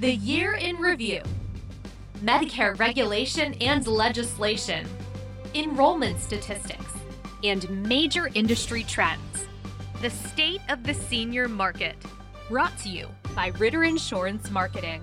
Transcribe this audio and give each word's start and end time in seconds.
The 0.00 0.16
Year 0.16 0.56
in 0.56 0.76
Review 0.76 1.22
Medicare 2.18 2.78
regulation 2.78 3.54
and 3.62 3.86
legislation, 3.86 4.86
enrollment 5.54 6.20
statistics, 6.20 6.92
and 7.42 7.66
major 7.88 8.28
industry 8.34 8.82
trends. 8.82 9.46
The 10.02 10.10
State 10.10 10.60
of 10.68 10.82
the 10.82 10.92
Senior 10.92 11.48
Market. 11.48 11.96
Brought 12.50 12.76
to 12.80 12.90
you 12.90 13.08
by 13.34 13.46
Ritter 13.56 13.84
Insurance 13.84 14.50
Marketing. 14.50 15.00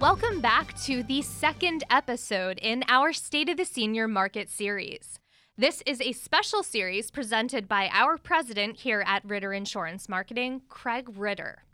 Welcome 0.00 0.40
back 0.40 0.80
to 0.84 1.02
the 1.02 1.20
second 1.20 1.84
episode 1.90 2.58
in 2.62 2.84
our 2.88 3.12
State 3.12 3.50
of 3.50 3.58
the 3.58 3.66
Senior 3.66 4.08
Market 4.08 4.48
series. 4.48 5.18
This 5.58 5.82
is 5.84 6.00
a 6.00 6.12
special 6.12 6.62
series 6.62 7.10
presented 7.10 7.68
by 7.68 7.90
our 7.92 8.16
president 8.16 8.78
here 8.78 9.04
at 9.06 9.26
Ritter 9.26 9.52
Insurance 9.52 10.08
Marketing, 10.08 10.62
Craig 10.70 11.18
Ritter. 11.18 11.64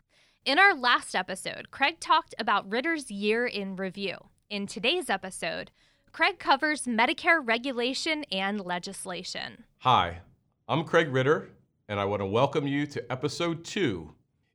In 0.45 0.57
our 0.57 0.73
last 0.73 1.15
episode, 1.15 1.69
Craig 1.69 1.99
talked 1.99 2.33
about 2.39 2.71
Ritter's 2.71 3.11
year 3.11 3.45
in 3.45 3.75
review. 3.75 4.15
In 4.49 4.67
today's 4.67 5.09
episode, 5.09 5.69
Craig 6.13 6.39
covers 6.39 6.83
Medicare 6.83 7.45
regulation 7.45 8.23
and 8.31 8.61
legislation. 8.61 9.65
Hi, 9.79 10.19
I'm 10.67 10.85
Craig 10.85 11.09
Ritter, 11.09 11.49
and 11.89 11.99
I 11.99 12.05
want 12.05 12.21
to 12.21 12.25
welcome 12.25 12.65
you 12.65 12.87
to 12.87 13.11
episode 13.11 13.65
two. 13.65 14.13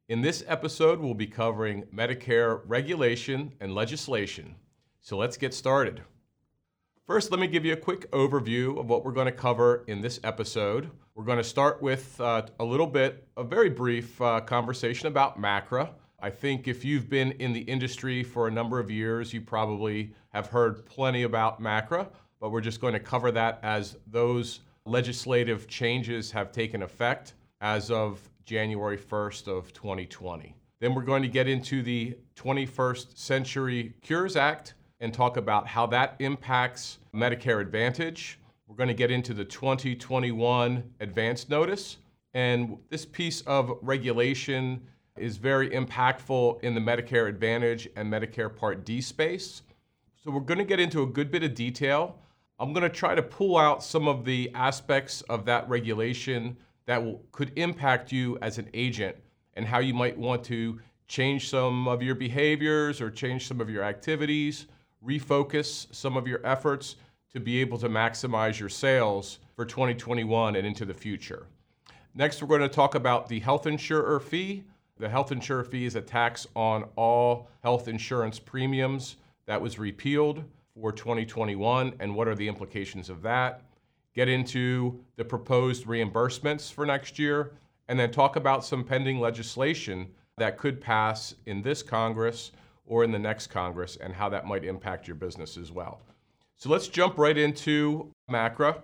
In 0.08 0.22
this 0.22 0.42
episode, 0.48 1.00
we'll 1.00 1.14
be 1.14 1.26
covering 1.26 1.84
Medicare 1.94 2.62
regulation 2.64 3.52
and 3.60 3.74
legislation. 3.74 4.54
So 5.02 5.18
let's 5.18 5.36
get 5.36 5.52
started. 5.52 6.02
First, 7.06 7.30
let 7.30 7.38
me 7.38 7.46
give 7.46 7.66
you 7.66 7.74
a 7.74 7.76
quick 7.76 8.10
overview 8.10 8.80
of 8.80 8.88
what 8.88 9.04
we're 9.04 9.12
going 9.12 9.26
to 9.26 9.32
cover 9.32 9.84
in 9.86 10.00
this 10.00 10.18
episode. 10.24 10.90
We're 11.16 11.24
going 11.24 11.38
to 11.38 11.44
start 11.44 11.80
with 11.80 12.20
uh, 12.20 12.42
a 12.58 12.64
little 12.64 12.88
bit, 12.88 13.28
a 13.36 13.44
very 13.44 13.70
brief 13.70 14.20
uh, 14.20 14.40
conversation 14.40 15.06
about 15.06 15.40
MACRA. 15.40 15.90
I 16.20 16.28
think 16.28 16.66
if 16.66 16.84
you've 16.84 17.08
been 17.08 17.30
in 17.32 17.52
the 17.52 17.60
industry 17.60 18.24
for 18.24 18.48
a 18.48 18.50
number 18.50 18.80
of 18.80 18.90
years, 18.90 19.32
you 19.32 19.40
probably 19.40 20.12
have 20.30 20.48
heard 20.48 20.84
plenty 20.86 21.22
about 21.22 21.62
MACRA, 21.62 22.08
but 22.40 22.50
we're 22.50 22.60
just 22.60 22.80
going 22.80 22.94
to 22.94 22.98
cover 22.98 23.30
that 23.30 23.60
as 23.62 23.96
those 24.08 24.60
legislative 24.86 25.68
changes 25.68 26.32
have 26.32 26.50
taken 26.50 26.82
effect 26.82 27.34
as 27.60 27.92
of 27.92 28.28
January 28.44 28.98
1st 28.98 29.46
of 29.46 29.72
2020. 29.72 30.56
Then 30.80 30.96
we're 30.96 31.02
going 31.02 31.22
to 31.22 31.28
get 31.28 31.46
into 31.46 31.84
the 31.84 32.18
21st 32.34 33.16
Century 33.16 33.94
Cures 34.02 34.34
Act 34.34 34.74
and 34.98 35.14
talk 35.14 35.36
about 35.36 35.68
how 35.68 35.86
that 35.86 36.16
impacts 36.18 36.98
Medicare 37.14 37.60
Advantage. 37.60 38.40
We're 38.66 38.76
going 38.76 38.88
to 38.88 38.94
get 38.94 39.10
into 39.10 39.34
the 39.34 39.44
2021 39.44 40.82
Advance 41.00 41.48
Notice. 41.50 41.98
And 42.32 42.78
this 42.88 43.04
piece 43.04 43.42
of 43.42 43.70
regulation 43.82 44.80
is 45.18 45.36
very 45.36 45.68
impactful 45.70 46.62
in 46.62 46.74
the 46.74 46.80
Medicare 46.80 47.28
Advantage 47.28 47.88
and 47.94 48.10
Medicare 48.10 48.54
Part 48.54 48.84
D 48.84 49.02
space. 49.02 49.62
So 50.16 50.30
we're 50.30 50.40
going 50.40 50.58
to 50.58 50.64
get 50.64 50.80
into 50.80 51.02
a 51.02 51.06
good 51.06 51.30
bit 51.30 51.44
of 51.44 51.54
detail. 51.54 52.18
I'm 52.58 52.72
going 52.72 52.82
to 52.82 52.88
try 52.88 53.14
to 53.14 53.22
pull 53.22 53.58
out 53.58 53.84
some 53.84 54.08
of 54.08 54.24
the 54.24 54.50
aspects 54.54 55.20
of 55.22 55.44
that 55.44 55.68
regulation 55.68 56.56
that 56.86 57.04
will, 57.04 57.22
could 57.32 57.52
impact 57.56 58.12
you 58.12 58.38
as 58.40 58.56
an 58.56 58.70
agent 58.72 59.14
and 59.54 59.66
how 59.66 59.80
you 59.80 59.92
might 59.92 60.16
want 60.16 60.42
to 60.44 60.80
change 61.06 61.50
some 61.50 61.86
of 61.86 62.02
your 62.02 62.14
behaviors 62.14 63.00
or 63.02 63.10
change 63.10 63.46
some 63.46 63.60
of 63.60 63.68
your 63.68 63.84
activities 63.84 64.66
refocus 65.06 65.86
some 65.94 66.16
of 66.16 66.26
your 66.26 66.44
efforts 66.46 66.96
to 67.34 67.40
be 67.40 67.60
able 67.60 67.76
to 67.78 67.88
maximize 67.88 68.58
your 68.58 68.68
sales 68.68 69.40
for 69.56 69.64
2021 69.64 70.56
and 70.56 70.66
into 70.66 70.84
the 70.84 70.94
future. 70.94 71.46
Next, 72.14 72.40
we're 72.40 72.48
going 72.48 72.60
to 72.60 72.68
talk 72.68 72.94
about 72.94 73.28
the 73.28 73.40
health 73.40 73.66
insurer 73.66 74.20
fee. 74.20 74.62
The 74.98 75.08
health 75.08 75.32
insurer 75.32 75.64
fee 75.64 75.84
is 75.84 75.96
a 75.96 76.00
tax 76.00 76.46
on 76.54 76.84
all 76.94 77.48
health 77.64 77.88
insurance 77.88 78.38
premiums 78.38 79.16
that 79.46 79.60
was 79.60 79.80
repealed 79.80 80.44
for 80.80 80.92
2021 80.92 81.94
and 81.98 82.14
what 82.14 82.28
are 82.28 82.36
the 82.36 82.46
implications 82.46 83.10
of 83.10 83.20
that. 83.22 83.62
Get 84.14 84.28
into 84.28 85.00
the 85.16 85.24
proposed 85.24 85.86
reimbursements 85.86 86.72
for 86.72 86.86
next 86.86 87.18
year 87.18 87.52
and 87.88 87.98
then 87.98 88.12
talk 88.12 88.36
about 88.36 88.64
some 88.64 88.84
pending 88.84 89.18
legislation 89.18 90.08
that 90.38 90.56
could 90.56 90.80
pass 90.80 91.34
in 91.46 91.62
this 91.62 91.82
Congress 91.82 92.52
or 92.86 93.02
in 93.02 93.10
the 93.10 93.18
next 93.18 93.48
Congress 93.48 93.96
and 93.96 94.12
how 94.12 94.28
that 94.28 94.46
might 94.46 94.64
impact 94.64 95.08
your 95.08 95.16
business 95.16 95.56
as 95.56 95.72
well. 95.72 96.00
So 96.56 96.70
let's 96.70 96.88
jump 96.88 97.18
right 97.18 97.36
into 97.36 98.10
MACRA. 98.30 98.80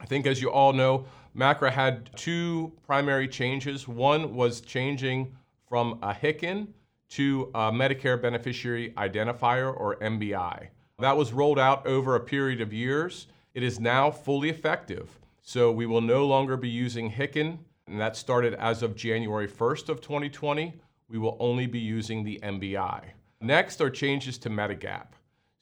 I 0.00 0.06
think, 0.06 0.26
as 0.26 0.42
you 0.42 0.50
all 0.50 0.72
know, 0.72 1.06
MACRA 1.34 1.70
had 1.70 2.10
two 2.16 2.72
primary 2.86 3.28
changes. 3.28 3.88
One 3.88 4.34
was 4.34 4.60
changing 4.60 5.34
from 5.68 5.98
a 6.02 6.12
HICN 6.12 6.68
to 7.10 7.50
a 7.54 7.70
Medicare 7.70 8.20
Beneficiary 8.20 8.92
Identifier, 8.96 9.74
or 9.74 9.96
MBI. 9.96 10.68
That 10.98 11.16
was 11.16 11.32
rolled 11.32 11.58
out 11.58 11.86
over 11.86 12.14
a 12.14 12.20
period 12.20 12.60
of 12.60 12.72
years. 12.72 13.26
It 13.54 13.62
is 13.62 13.80
now 13.80 14.10
fully 14.10 14.50
effective. 14.50 15.18
So 15.42 15.72
we 15.72 15.86
will 15.86 16.00
no 16.00 16.26
longer 16.26 16.56
be 16.56 16.68
using 16.68 17.10
HICN, 17.10 17.58
and 17.86 18.00
that 18.00 18.16
started 18.16 18.54
as 18.54 18.82
of 18.82 18.94
January 18.96 19.48
1st 19.48 19.88
of 19.88 20.00
2020. 20.00 20.74
We 21.08 21.18
will 21.18 21.36
only 21.40 21.66
be 21.66 21.80
using 21.80 22.24
the 22.24 22.40
MBI. 22.42 23.04
Next 23.40 23.80
are 23.80 23.90
changes 23.90 24.38
to 24.38 24.50
Medigap. 24.50 25.08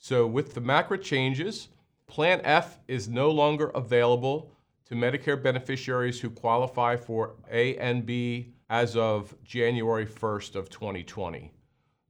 So 0.03 0.27
with 0.27 0.55
the 0.55 0.63
MACRA 0.63 1.03
changes, 1.03 1.69
Plan 2.07 2.41
F 2.43 2.79
is 2.89 3.07
no 3.07 3.31
longer 3.31 3.69
available 3.75 4.51
to 4.87 4.95
Medicare 4.95 5.41
beneficiaries 5.41 6.19
who 6.19 6.31
qualify 6.31 6.97
for 6.97 7.35
A 7.51 7.77
and 7.77 8.07
B 8.07 8.55
as 8.71 8.97
of 8.97 9.35
January 9.45 10.07
1st 10.07 10.57
of 10.57 10.71
2020. 10.71 11.53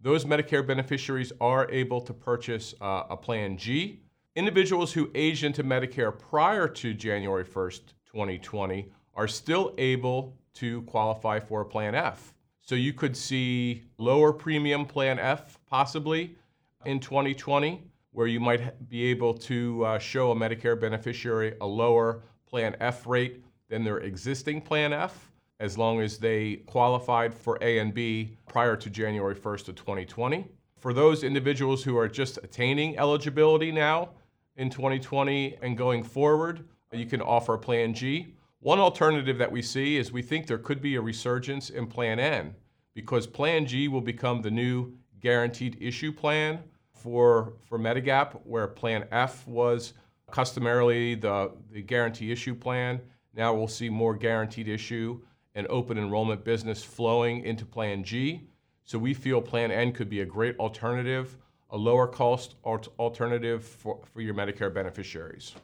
Those 0.00 0.24
Medicare 0.24 0.64
beneficiaries 0.64 1.32
are 1.40 1.68
able 1.68 2.00
to 2.02 2.14
purchase 2.14 2.74
uh, 2.80 3.02
a 3.10 3.16
Plan 3.16 3.58
G. 3.58 4.00
Individuals 4.36 4.92
who 4.92 5.10
aged 5.16 5.42
into 5.42 5.64
Medicare 5.64 6.16
prior 6.16 6.68
to 6.68 6.94
January 6.94 7.44
1st, 7.44 7.80
2020 8.06 8.88
are 9.16 9.26
still 9.26 9.74
able 9.78 10.36
to 10.54 10.82
qualify 10.82 11.40
for 11.40 11.62
a 11.62 11.66
Plan 11.66 11.96
F. 11.96 12.34
So 12.62 12.76
you 12.76 12.92
could 12.92 13.16
see 13.16 13.82
lower 13.98 14.32
premium 14.32 14.86
Plan 14.86 15.18
F 15.18 15.58
possibly 15.66 16.36
in 16.84 17.00
2020, 17.00 17.82
where 18.12 18.26
you 18.26 18.41
might 18.41 18.88
be 18.88 19.04
able 19.04 19.34
to 19.34 19.84
uh, 19.84 19.98
show 19.98 20.32
a 20.32 20.34
Medicare 20.34 20.80
beneficiary 20.80 21.54
a 21.60 21.66
lower 21.66 22.22
Plan 22.46 22.74
F 22.80 23.06
rate 23.06 23.44
than 23.68 23.84
their 23.84 23.98
existing 23.98 24.60
Plan 24.60 24.92
F, 24.92 25.30
as 25.60 25.78
long 25.78 26.00
as 26.00 26.19
they 26.19 26.56
qualified 26.66 27.34
for 27.34 27.58
A 27.60 27.78
and 27.78 27.94
B 27.94 28.36
prior 28.48 28.76
to 28.76 28.90
January 28.90 29.34
1st 29.34 29.69
of 29.69 29.74
2020. 29.76 30.46
For 30.78 30.92
those 30.92 31.22
individuals 31.22 31.84
who 31.84 31.96
are 31.96 32.08
just 32.08 32.38
attaining 32.42 32.98
eligibility 32.98 33.70
now 33.70 34.10
in 34.56 34.70
2020 34.70 35.58
and 35.62 35.76
going 35.76 36.02
forward, 36.02 36.64
you 36.92 37.06
can 37.06 37.20
offer 37.20 37.56
Plan 37.56 37.94
G. 37.94 38.34
One 38.60 38.80
alternative 38.80 39.38
that 39.38 39.52
we 39.52 39.62
see 39.62 39.96
is 39.96 40.10
we 40.10 40.22
think 40.22 40.46
there 40.46 40.58
could 40.58 40.82
be 40.82 40.96
a 40.96 41.00
resurgence 41.00 41.70
in 41.70 41.86
Plan 41.86 42.19
N 42.19 42.54
because 42.94 43.26
Plan 43.26 43.66
G 43.66 43.88
will 43.88 44.00
become 44.00 44.42
the 44.42 44.50
new 44.50 44.92
guaranteed 45.20 45.76
issue 45.81 46.12
plan 46.12 46.60
for, 46.92 47.54
for 47.66 47.78
Medigap, 47.78 48.41
where 48.44 48.66
Plan 48.66 49.06
F 49.10 49.47
was 49.47 49.94
customarily 50.31 51.14
the, 51.14 51.53
the 51.72 51.82
guarantee 51.82 52.31
issue 52.31 52.54
plan. 52.54 53.00
Now 53.34 53.54
we'll 53.54 53.69
see 53.69 53.88
more 53.88 54.14
guaranteed 54.14 54.69
issue 54.69 55.20
and 55.54 55.66
open 55.69 55.98
enrollment 55.98 56.44
business 56.44 56.82
flowing 56.82 57.44
into 57.44 57.64
Plan 57.64 58.04
G. 58.04 58.42
So 58.84 58.98
we 58.98 59.14
feel 59.14 59.41
Plan 59.41 59.70
N 59.70 59.92
could 59.92 60.08
be 60.08 60.20
a 60.20 60.26
great 60.26 60.58
alternative, 60.58 61.37
a 61.70 61.76
lower 61.76 62.06
cost 62.06 62.56
alternative 62.64 63.64
for, 63.64 64.00
for 64.12 64.20
your 64.20 64.34
Medicare 64.34 64.72
beneficiaries. 64.72 65.54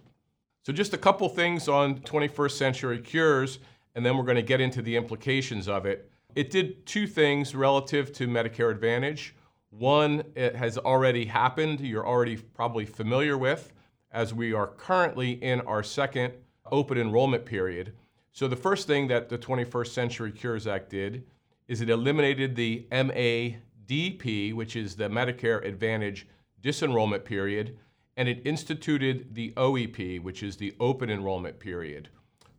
So, 0.63 0.73
just 0.73 0.95
a 0.95 0.99
couple 0.99 1.29
things 1.29 1.69
on 1.69 2.01
21st 2.01 2.51
Century 2.51 2.99
Cures, 2.99 3.61
and 3.95 4.05
then 4.05 4.17
we're 4.17 4.25
going 4.25 4.35
to 4.35 4.43
get 4.43 4.61
into 4.61 4.83
the 4.83 4.97
implications 4.97 5.69
of 5.69 5.87
it. 5.87 6.11
It 6.35 6.51
did 6.51 6.85
two 6.87 7.07
things 7.07 7.55
relative 7.55 8.13
to 8.15 8.27
Medicare 8.27 8.73
Advantage. 8.73 9.35
One, 9.71 10.25
it 10.35 10.57
has 10.57 10.79
already 10.79 11.27
happened, 11.27 11.81
you're 11.81 12.07
already 12.07 12.37
probably 12.37 12.87
familiar 12.87 13.37
with, 13.37 13.73
as 14.11 14.33
we 14.33 14.53
are 14.53 14.69
currently 14.69 15.33
in 15.33 15.61
our 15.63 15.83
second 15.83 16.33
open 16.71 16.99
enrollment 16.99 17.45
period. 17.45 17.93
So, 18.33 18.49
the 18.49 18.57
first 18.57 18.87
thing 18.87 19.09
that 19.09 19.29
the 19.29 19.39
21st 19.39 19.89
Century 19.89 20.33
Cures 20.33 20.67
Act 20.67 20.91
did 20.91 21.25
is 21.69 21.81
it 21.81 21.91
eliminated 21.91 22.55
the 22.55 22.87
MADP, 22.91 24.55
which 24.55 24.77
is 24.77 24.95
the 24.95 25.09
Medicare 25.09 25.65
Advantage 25.65 26.27
disenrollment 26.63 27.25
period, 27.25 27.77
and 28.17 28.29
it 28.29 28.43
instituted 28.45 29.35
the 29.35 29.53
OEP, 29.57 30.23
which 30.23 30.43
is 30.43 30.57
the 30.57 30.75
open 30.81 31.11
enrollment 31.11 31.59
period. 31.59 32.09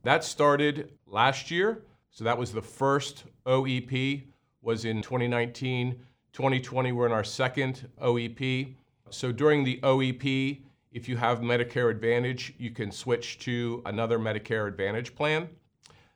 That 0.03 0.23
started 0.23 0.91
last 1.05 1.49
year, 1.49 1.83
so 2.11 2.23
that 2.23 2.37
was 2.37 2.51
the 2.51 2.61
first 2.61 3.25
OEP 3.45 4.23
was 4.61 4.85
in 4.85 5.01
2019. 5.01 5.99
2020 6.37 6.91
we're 6.91 7.07
in 7.07 7.11
our 7.11 7.23
second 7.23 7.89
OEP. 7.99 8.75
So 9.09 9.31
during 9.31 9.63
the 9.63 9.79
OEP, 9.81 10.61
if 10.91 11.09
you 11.09 11.17
have 11.17 11.39
Medicare 11.39 11.89
Advantage, 11.89 12.53
you 12.59 12.69
can 12.69 12.91
switch 12.91 13.39
to 13.39 13.81
another 13.87 14.19
Medicare 14.19 14.67
Advantage 14.67 15.15
plan. 15.15 15.49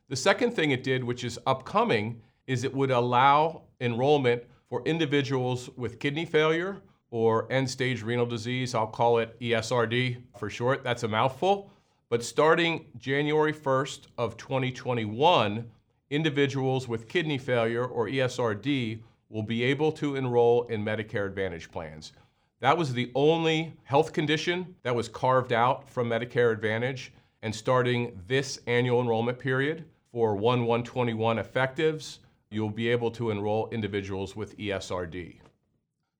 The 0.08 0.14
second 0.14 0.52
thing 0.52 0.70
it 0.70 0.84
did, 0.84 1.02
which 1.02 1.24
is 1.24 1.40
upcoming, 1.44 2.22
is 2.46 2.62
it 2.62 2.72
would 2.72 2.92
allow 2.92 3.62
enrollment 3.80 4.44
for 4.68 4.84
individuals 4.84 5.68
with 5.76 5.98
kidney 5.98 6.24
failure 6.24 6.80
or 7.10 7.50
end 7.50 7.68
stage 7.68 8.04
renal 8.04 8.24
disease. 8.24 8.76
I'll 8.76 8.86
call 8.86 9.18
it 9.18 9.36
ESRD 9.40 10.22
for 10.38 10.48
short. 10.48 10.84
That's 10.84 11.02
a 11.02 11.08
mouthful. 11.08 11.68
But 12.10 12.22
starting 12.22 12.86
January 12.96 13.52
1st 13.52 14.02
of 14.18 14.36
2021, 14.36 15.68
individuals 16.10 16.86
with 16.86 17.08
kidney 17.08 17.38
failure 17.38 17.84
or 17.84 18.06
ESRD 18.06 19.00
will 19.32 19.42
be 19.42 19.64
able 19.64 19.90
to 19.90 20.14
enroll 20.14 20.64
in 20.64 20.84
Medicare 20.84 21.26
Advantage 21.26 21.70
plans. 21.70 22.12
That 22.60 22.76
was 22.76 22.92
the 22.92 23.10
only 23.14 23.72
health 23.84 24.12
condition 24.12 24.76
that 24.82 24.94
was 24.94 25.08
carved 25.08 25.52
out 25.52 25.88
from 25.88 26.08
Medicare 26.08 26.52
Advantage. 26.52 27.12
And 27.42 27.52
starting 27.52 28.20
this 28.28 28.60
annual 28.68 29.00
enrollment 29.00 29.38
period 29.38 29.84
for 30.12 30.36
1 30.36 30.66
121 30.66 31.38
effectives, 31.38 32.20
you'll 32.50 32.70
be 32.70 32.88
able 32.88 33.10
to 33.12 33.30
enroll 33.30 33.68
individuals 33.70 34.36
with 34.36 34.56
ESRD. 34.58 35.38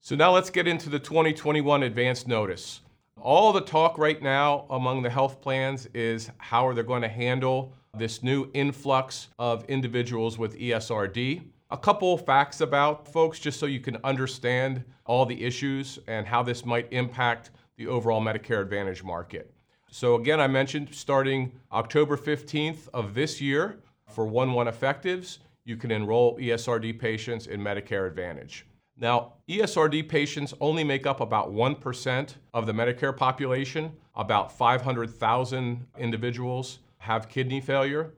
So 0.01 0.17
now 0.17 0.33
let's 0.33 0.51
get 0.51 0.67
into 0.67 0.89
the 0.89 0.99
2021 0.99 1.85
advance 1.85 2.27
notice. 2.27 2.81
All 3.21 3.53
the 3.53 3.61
talk 3.61 3.99
right 3.99 4.21
now 4.21 4.67
among 4.71 5.03
the 5.03 5.11
health 5.11 5.41
plans 5.41 5.87
is 5.95 6.31
how 6.39 6.67
are 6.67 6.75
they 6.75 6.83
going 6.83 7.03
to 7.03 7.09
handle 7.09 7.73
this 7.97 8.23
new 8.23 8.51
influx 8.55 9.29
of 9.39 9.65
individuals 9.67 10.39
with 10.39 10.59
ESRD. 10.59 11.43
A 11.73 11.79
couple 11.79 12.19
facts 12.19 12.61
about 12.61 13.09
folks 13.09 13.39
just 13.39 13.59
so 13.59 13.65
you 13.65 13.81
can 13.81 13.97
understand 14.05 14.85
all 15.07 15.25
the 15.25 15.43
issues 15.43 15.99
and 16.07 16.27
how 16.27 16.43
this 16.43 16.67
might 16.67 16.87
impact 16.93 17.51
the 17.79 17.87
overall 17.87 18.21
Medicare 18.21 18.61
Advantage 18.61 19.03
market. 19.03 19.55
So 19.91 20.17
again, 20.17 20.39
I 20.39 20.49
mentioned 20.49 20.91
starting 20.93 21.51
October 21.73 22.19
15th 22.19 22.91
of 22.93 23.15
this 23.15 23.41
year 23.41 23.79
for 24.07 24.27
1-1 24.27 24.69
effectives, 24.69 25.39
you 25.65 25.79
can 25.79 25.91
enroll 25.91 26.37
ESRD 26.37 26.99
patients 26.99 27.47
in 27.47 27.59
Medicare 27.59 28.07
Advantage. 28.07 28.67
Now, 28.99 29.33
ESRD 29.49 30.11
patients 30.11 30.53
only 30.61 30.85
make 30.85 31.07
up 31.07 31.23
about 31.23 31.55
1% 31.55 32.35
of 32.53 32.67
the 32.67 32.73
Medicare 32.73 33.17
population. 33.17 33.93
About 34.15 34.53
500,000 34.53 35.87
individuals 35.97 36.81
have 36.99 37.31
kidney 37.31 37.63
failure, 37.63 38.13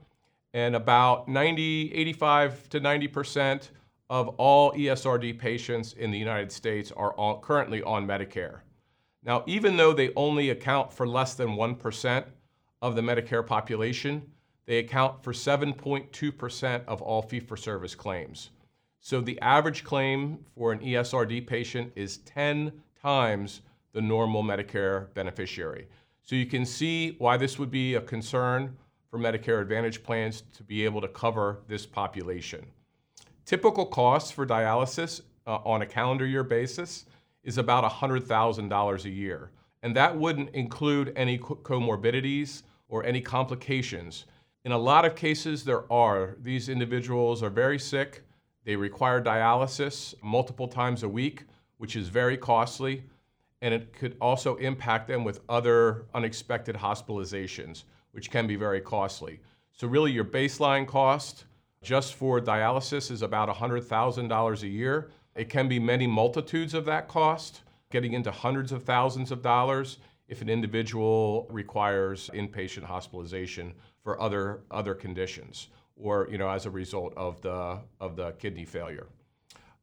and 0.55 0.75
about 0.77 1.29
90, 1.29 1.93
85 1.93 2.69
to 2.71 2.81
90% 2.81 3.69
of 4.09 4.29
all 4.39 4.73
ESRD 4.73 5.39
patients 5.39 5.93
in 5.95 6.11
the 6.11 6.19
United 6.19 6.51
States 6.51 6.93
are 6.97 7.12
currently 7.43 7.83
on 7.83 8.06
Medicare. 8.06 8.61
Now, 9.25 9.43
even 9.47 9.77
though 9.77 9.93
they 9.93 10.12
only 10.15 10.51
account 10.51 10.93
for 10.93 11.06
less 11.09 11.35
than 11.35 11.56
1% 11.56 12.25
of 12.83 12.95
the 12.95 13.03
Medicare 13.03 13.45
population, 13.45 14.23
they 14.67 14.79
account 14.79 15.23
for 15.25 15.33
7.2% 15.33 16.85
of 16.87 17.03
all 17.03 17.23
fee 17.23 17.41
for 17.41 17.56
service 17.56 17.95
claims. 17.95 18.51
So 19.01 19.21
the 19.21 19.41
average 19.41 19.83
claim 19.83 20.39
for 20.55 20.73
an 20.73 20.79
ESRD 20.79 21.47
patient 21.47 21.93
is 21.97 22.19
10 22.19 22.73
times 23.03 23.62
the 23.93 24.01
normal 24.01 24.43
Medicare 24.43 25.12
beneficiary. 25.15 25.89
So 26.23 26.37
you 26.37 26.47
can 26.47 26.65
see 26.65 27.17
why 27.19 27.37
this 27.37 27.59
would 27.59 27.71
be 27.71 27.95
a 27.95 28.01
concern 28.01 28.77
for 29.14 29.20
Medicare 29.20 29.62
Advantage 29.62 30.02
plans 30.02 30.43
to 30.56 30.64
be 30.64 30.84
able 30.84 31.00
to 31.00 31.06
cover 31.06 31.61
this 31.69 31.87
population. 31.87 32.66
Typical 33.46 33.87
costs 33.87 34.32
for 34.32 34.44
dialysis 34.44 35.20
uh, 35.46 35.58
on 35.64 35.82
a 35.82 35.87
calendar 35.87 36.26
year 36.26 36.43
basis 36.43 37.05
is 37.44 37.56
about 37.56 37.88
$100,000 37.88 39.05
a 39.05 39.08
year. 39.08 39.52
And 39.84 39.94
that 39.94 40.16
wouldn't 40.16 40.50
include 40.50 41.12
any 41.14 41.38
comorbidities 41.38 42.64
or 42.88 43.05
any 43.05 43.20
complications 43.20 44.25
in 44.64 44.72
a 44.72 44.78
lot 44.78 45.05
of 45.05 45.14
cases, 45.14 45.62
there 45.62 45.90
are. 45.93 46.37
These 46.43 46.70
individuals 46.70 47.43
are 47.43 47.50
very 47.50 47.78
sick. 47.78 48.22
They 48.64 48.76
require 48.76 49.22
dialysis 49.22 50.14
multiple 50.22 50.67
times 50.67 51.02
a 51.02 51.08
week, 51.08 51.44
which 51.76 51.96
is 51.96 52.08
very 52.08 52.38
costly. 52.38 53.05
And 53.60 53.75
it 53.75 53.93
could 53.93 54.17
also 54.22 54.56
impact 54.56 55.06
them 55.06 55.22
with 55.22 55.40
other 55.50 56.06
unexpected 56.14 56.76
hospitalizations, 56.76 57.84
which 58.14 58.31
can 58.31 58.46
be 58.46 58.56
very 58.56 58.81
costly. 58.81 59.40
So, 59.72 59.88
really, 59.88 60.12
your 60.12 60.25
baseline 60.25 60.87
cost 60.87 61.44
just 61.82 62.14
for 62.14 62.40
dialysis 62.40 63.11
is 63.11 63.22
about 63.22 63.49
$100,000 63.49 64.62
a 64.62 64.69
year. 64.69 65.11
It 65.34 65.50
can 65.50 65.69
be 65.69 65.78
many 65.78 66.06
multitudes 66.06 66.75
of 66.75 66.84
that 66.87 67.08
cost, 67.08 67.62
getting 67.90 68.12
into 68.12 68.31
hundreds 68.31 68.72
of 68.72 68.84
thousands 68.84 69.31
of 69.31 69.43
dollars 69.43 69.99
if 70.28 70.40
an 70.40 70.49
individual 70.49 71.46
requires 71.50 72.31
inpatient 72.32 72.84
hospitalization 72.84 73.75
for 74.02 74.20
other 74.20 74.60
other 74.70 74.94
conditions 74.94 75.69
or 75.96 76.28
you 76.31 76.38
know 76.38 76.49
as 76.49 76.67
a 76.67 76.70
result 76.70 77.12
of 77.17 77.40
the 77.43 77.78
of 78.00 78.17
the 78.17 78.32
kidney 78.32 78.64
failure. 78.64 79.06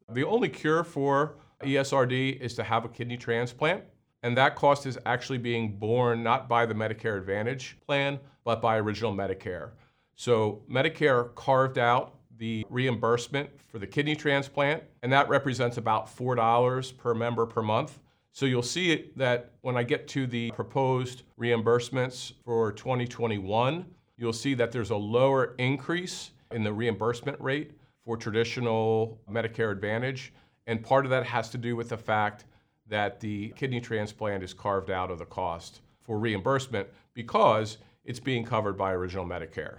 The 0.09 0.25
only 0.25 0.49
cure 0.49 0.83
for 0.83 1.35
ESRD 1.63 2.39
is 2.41 2.55
to 2.55 2.63
have 2.63 2.85
a 2.85 2.89
kidney 2.89 3.17
transplant, 3.17 3.83
and 4.23 4.37
that 4.37 4.55
cost 4.55 4.85
is 4.85 4.97
actually 5.05 5.37
being 5.37 5.77
borne 5.77 6.23
not 6.23 6.47
by 6.47 6.65
the 6.65 6.73
Medicare 6.73 7.17
Advantage 7.17 7.77
plan, 7.85 8.19
but 8.43 8.61
by 8.61 8.77
original 8.77 9.13
Medicare. 9.13 9.71
So 10.15 10.61
Medicare 10.69 11.33
carved 11.35 11.77
out 11.77 12.15
the 12.37 12.65
reimbursement 12.69 13.49
for 13.67 13.79
the 13.79 13.87
kidney 13.87 14.15
transplant, 14.15 14.83
and 15.03 15.11
that 15.13 15.29
represents 15.29 15.77
about 15.77 16.07
$4 16.15 16.97
per 16.97 17.13
member 17.13 17.45
per 17.45 17.61
month. 17.61 17.99
So 18.31 18.45
you'll 18.45 18.63
see 18.63 19.11
that 19.15 19.51
when 19.61 19.75
I 19.75 19.83
get 19.83 20.07
to 20.09 20.25
the 20.25 20.51
proposed 20.51 21.23
reimbursements 21.39 22.33
for 22.45 22.71
2021, 22.71 23.85
you'll 24.17 24.33
see 24.33 24.53
that 24.53 24.71
there's 24.71 24.91
a 24.91 24.95
lower 24.95 25.55
increase 25.57 26.31
in 26.51 26.63
the 26.63 26.71
reimbursement 26.71 27.39
rate 27.41 27.71
for 28.05 28.17
traditional 28.17 29.19
Medicare 29.29 29.71
Advantage. 29.71 30.33
And 30.67 30.83
part 30.83 31.05
of 31.05 31.11
that 31.11 31.25
has 31.25 31.49
to 31.49 31.57
do 31.57 31.75
with 31.75 31.89
the 31.89 31.97
fact 31.97 32.45
that 32.91 33.21
the 33.21 33.49
kidney 33.55 33.79
transplant 33.79 34.43
is 34.43 34.53
carved 34.53 34.91
out 34.91 35.09
of 35.09 35.17
the 35.17 35.25
cost 35.25 35.79
for 36.01 36.19
reimbursement 36.19 36.87
because 37.13 37.77
it's 38.03 38.19
being 38.19 38.43
covered 38.43 38.77
by 38.77 38.91
original 38.91 39.25
Medicare. 39.25 39.77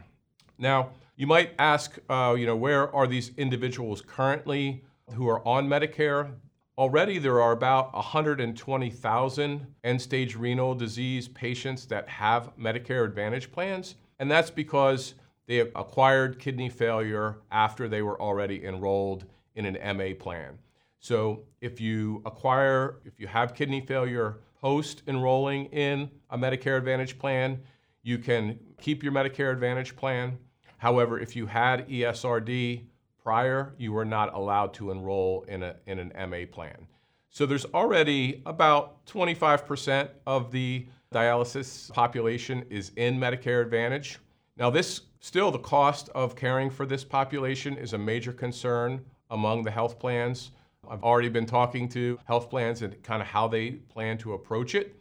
Now, 0.59 0.91
you 1.17 1.27
might 1.27 1.53
ask, 1.59 1.99
uh, 2.09 2.35
you 2.39 2.47
know, 2.47 2.57
where 2.57 2.93
are 2.95 3.07
these 3.07 3.33
individuals 3.37 4.01
currently 4.01 4.83
who 5.15 5.29
are 5.29 5.47
on 5.47 5.69
Medicare? 5.69 6.33
Already, 6.79 7.19
there 7.19 7.43
are 7.43 7.53
about 7.53 7.93
120,000 7.93 9.67
end 9.85 10.01
stage 10.01 10.35
renal 10.35 10.75
disease 10.75 11.29
patients 11.29 11.85
that 11.87 12.09
have 12.09 12.57
Medicare 12.57 13.05
Advantage 13.05 13.53
plans, 13.53 13.97
and 14.21 14.31
that's 14.31 14.51
because 14.51 15.15
they 15.47 15.59
acquired 15.59 16.39
kidney 16.39 16.71
failure 16.71 17.37
after 17.51 17.89
they 17.89 18.01
were 18.01 18.21
already 18.21 18.65
enrolled 18.65 19.27
in 19.55 19.67
an 19.67 19.97
MA 19.99 20.15
plan. 20.19 20.59
So, 21.03 21.43
if 21.61 21.81
you 21.81 22.23
acquire, 22.25 23.01
if 23.05 23.19
you 23.19 23.27
have 23.27 23.57
kidney 23.57 23.81
failure 23.81 24.39
post 24.61 25.03
enrolling 25.09 25.65
in 25.67 26.09
a 26.31 26.39
Medicare 26.39 26.79
Advantage 26.79 27.19
plan, 27.19 27.61
you 28.05 28.19
can 28.19 28.57
keep 28.81 29.03
your 29.03 29.11
Medicare 29.13 29.53
Advantage 29.53 29.97
plan. 29.97 30.39
However, 30.79 31.19
if 31.19 31.35
you 31.35 31.47
had 31.47 31.89
ESRD 31.89 32.85
prior, 33.21 33.75
you 33.79 33.93
were 33.93 34.05
not 34.05 34.33
allowed 34.33 34.75
to 34.75 34.93
enroll 34.93 35.45
in, 35.49 35.65
a, 35.65 35.75
in 35.87 35.99
an 35.99 36.13
MA 36.31 36.45
plan. 36.49 36.87
So 37.31 37.47
there's 37.47 37.65
already 37.67 38.41
about 38.47 39.05
25% 39.07 40.09
of 40.25 40.53
the 40.53 40.87
dialysis 41.13 41.93
population 41.93 42.65
is 42.71 42.93
in 42.95 43.19
Medicare 43.19 43.61
Advantage. 43.61 44.21
Now, 44.57 44.71
this 44.71 45.01
still 45.19 45.51
the 45.51 45.59
cost 45.59 46.11
of 46.11 46.37
caring 46.37 46.71
for 46.71 46.87
this 46.87 47.03
population 47.03 47.77
is 47.77 47.93
a 47.93 47.99
major 47.99 48.33
concern 48.33 49.05
among 49.31 49.65
the 49.65 49.71
health 49.73 49.99
plans. 49.99 50.53
I've 50.93 51.05
already 51.05 51.31
been 51.31 51.47
talking 51.47 51.89
to 51.91 52.19
health 52.27 52.51
plans 52.51 52.83
and 52.83 53.03
kind 53.03 53.23
of 53.23 53.29
how 53.29 53.49
they 53.49 53.71
plan 53.71 54.19
to 54.19 54.35
approach 54.35 54.75
it. 54.75 54.95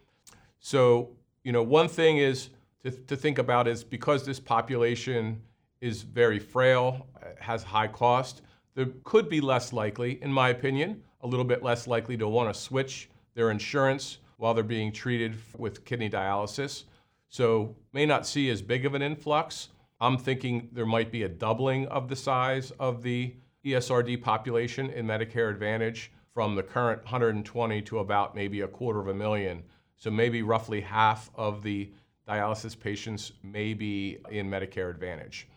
So, 0.59 1.09
you 1.43 1.51
know, 1.51 1.63
one 1.63 1.89
thing 1.89 2.17
is 2.17 2.49
to, 2.83 2.91
to 2.91 3.17
think 3.17 3.39
about 3.39 3.67
is 3.67 3.83
because 3.83 4.25
this 4.25 4.39
population 4.39 5.41
is 5.81 6.03
very 6.03 6.39
frail, 6.39 7.07
has 7.39 7.63
high 7.63 7.87
cost, 7.87 8.41
there 8.73 8.87
could 9.03 9.27
be 9.27 9.41
less 9.41 9.73
likely, 9.73 10.21
in 10.21 10.31
my 10.31 10.49
opinion, 10.49 11.03
a 11.21 11.27
little 11.27 11.43
bit 11.43 11.61
less 11.61 11.87
likely 11.87 12.15
to 12.15 12.27
want 12.27 12.53
to 12.53 12.57
switch 12.57 13.09
their 13.33 13.51
insurance 13.51 14.19
while 14.37 14.53
they're 14.53 14.63
being 14.63 14.93
treated 14.93 15.35
with 15.57 15.83
kidney 15.83 16.09
dialysis. 16.09 16.85
So, 17.27 17.75
may 17.91 18.05
not 18.05 18.25
see 18.25 18.49
as 18.49 18.61
big 18.61 18.85
of 18.85 18.93
an 18.93 19.01
influx. 19.01 19.69
I'm 19.99 20.17
thinking 20.17 20.69
there 20.71 20.85
might 20.85 21.11
be 21.11 21.23
a 21.23 21.29
doubling 21.29 21.87
of 21.87 22.07
the 22.07 22.15
size 22.15 22.71
of 22.79 23.03
the 23.03 23.33
ESRD 23.65 24.21
population 24.21 24.89
in 24.89 25.05
Medicare 25.05 25.49
Advantage 25.49 26.11
from 26.33 26.55
the 26.55 26.63
current 26.63 27.03
120 27.03 27.81
to 27.83 27.99
about 27.99 28.35
maybe 28.35 28.61
a 28.61 28.67
quarter 28.67 28.99
of 28.99 29.07
a 29.07 29.13
million. 29.13 29.63
So, 29.97 30.09
maybe 30.09 30.41
roughly 30.41 30.81
half 30.81 31.29
of 31.35 31.61
the 31.61 31.91
dialysis 32.27 32.79
patients 32.79 33.33
may 33.43 33.73
be 33.73 34.17
in 34.29 34.49
Medicare 34.49 34.89
Advantage. 34.89 35.47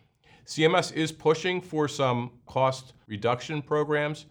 CMS 0.45 0.93
is 0.93 1.11
pushing 1.11 1.59
for 1.59 1.87
some 1.87 2.31
cost 2.45 2.93
reduction 3.07 3.61
programs. 3.61 4.25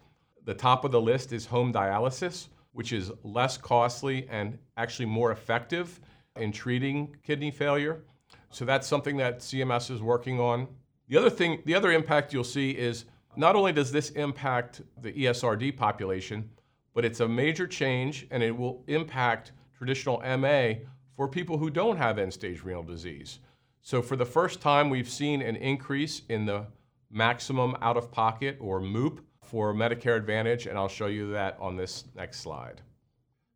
The 0.45 0.53
top 0.53 0.85
of 0.85 0.91
the 0.91 1.01
list 1.01 1.33
is 1.33 1.45
home 1.45 1.73
dialysis, 1.73 2.47
which 2.71 2.93
is 2.93 3.11
less 3.23 3.57
costly 3.57 4.27
and 4.29 4.57
actually 4.77 5.07
more 5.07 5.31
effective 5.31 5.99
in 6.37 6.51
treating 6.51 7.15
kidney 7.23 7.51
failure. 7.51 8.03
So 8.51 8.63
that's 8.63 8.87
something 8.87 9.17
that 9.17 9.39
CMS 9.39 9.91
is 9.91 10.01
working 10.01 10.39
on. 10.39 10.67
The 11.09 11.17
other 11.17 11.29
thing, 11.29 11.61
the 11.65 11.75
other 11.75 11.91
impact 11.91 12.33
you'll 12.33 12.43
see 12.45 12.71
is 12.71 13.05
Not 13.37 13.55
only 13.55 13.73
does 13.73 13.91
this 13.91 14.11
impact 14.11 14.81
the 15.01 15.11
ESRD 15.11 15.75
population, 15.75 16.49
but 16.93 17.03
it's 17.03 17.19
a 17.19 17.27
major 17.27 17.67
change 17.67 18.27
and 18.31 18.41
it 18.41 18.55
will 18.55 18.83
impact 18.87 19.51
traditional 19.77 20.21
MA 20.37 20.75
for 21.15 21.27
people 21.27 21.57
who 21.57 21.69
don't 21.69 21.97
have 21.97 22.17
end 22.17 22.33
stage 22.33 22.63
renal 22.63 22.83
disease. 22.83 23.39
So, 23.81 24.01
for 24.01 24.15
the 24.15 24.25
first 24.25 24.61
time, 24.61 24.89
we've 24.89 25.09
seen 25.09 25.41
an 25.41 25.55
increase 25.57 26.23
in 26.29 26.45
the 26.45 26.65
maximum 27.11 27.75
out 27.81 27.97
of 27.97 28.11
pocket 28.11 28.57
or 28.59 28.79
MOOP 28.79 29.19
for 29.43 29.73
Medicare 29.73 30.17
Advantage, 30.17 30.65
and 30.65 30.77
I'll 30.77 30.87
show 30.87 31.05
you 31.05 31.31
that 31.33 31.55
on 31.59 31.75
this 31.75 32.05
next 32.15 32.39
slide. 32.39 32.81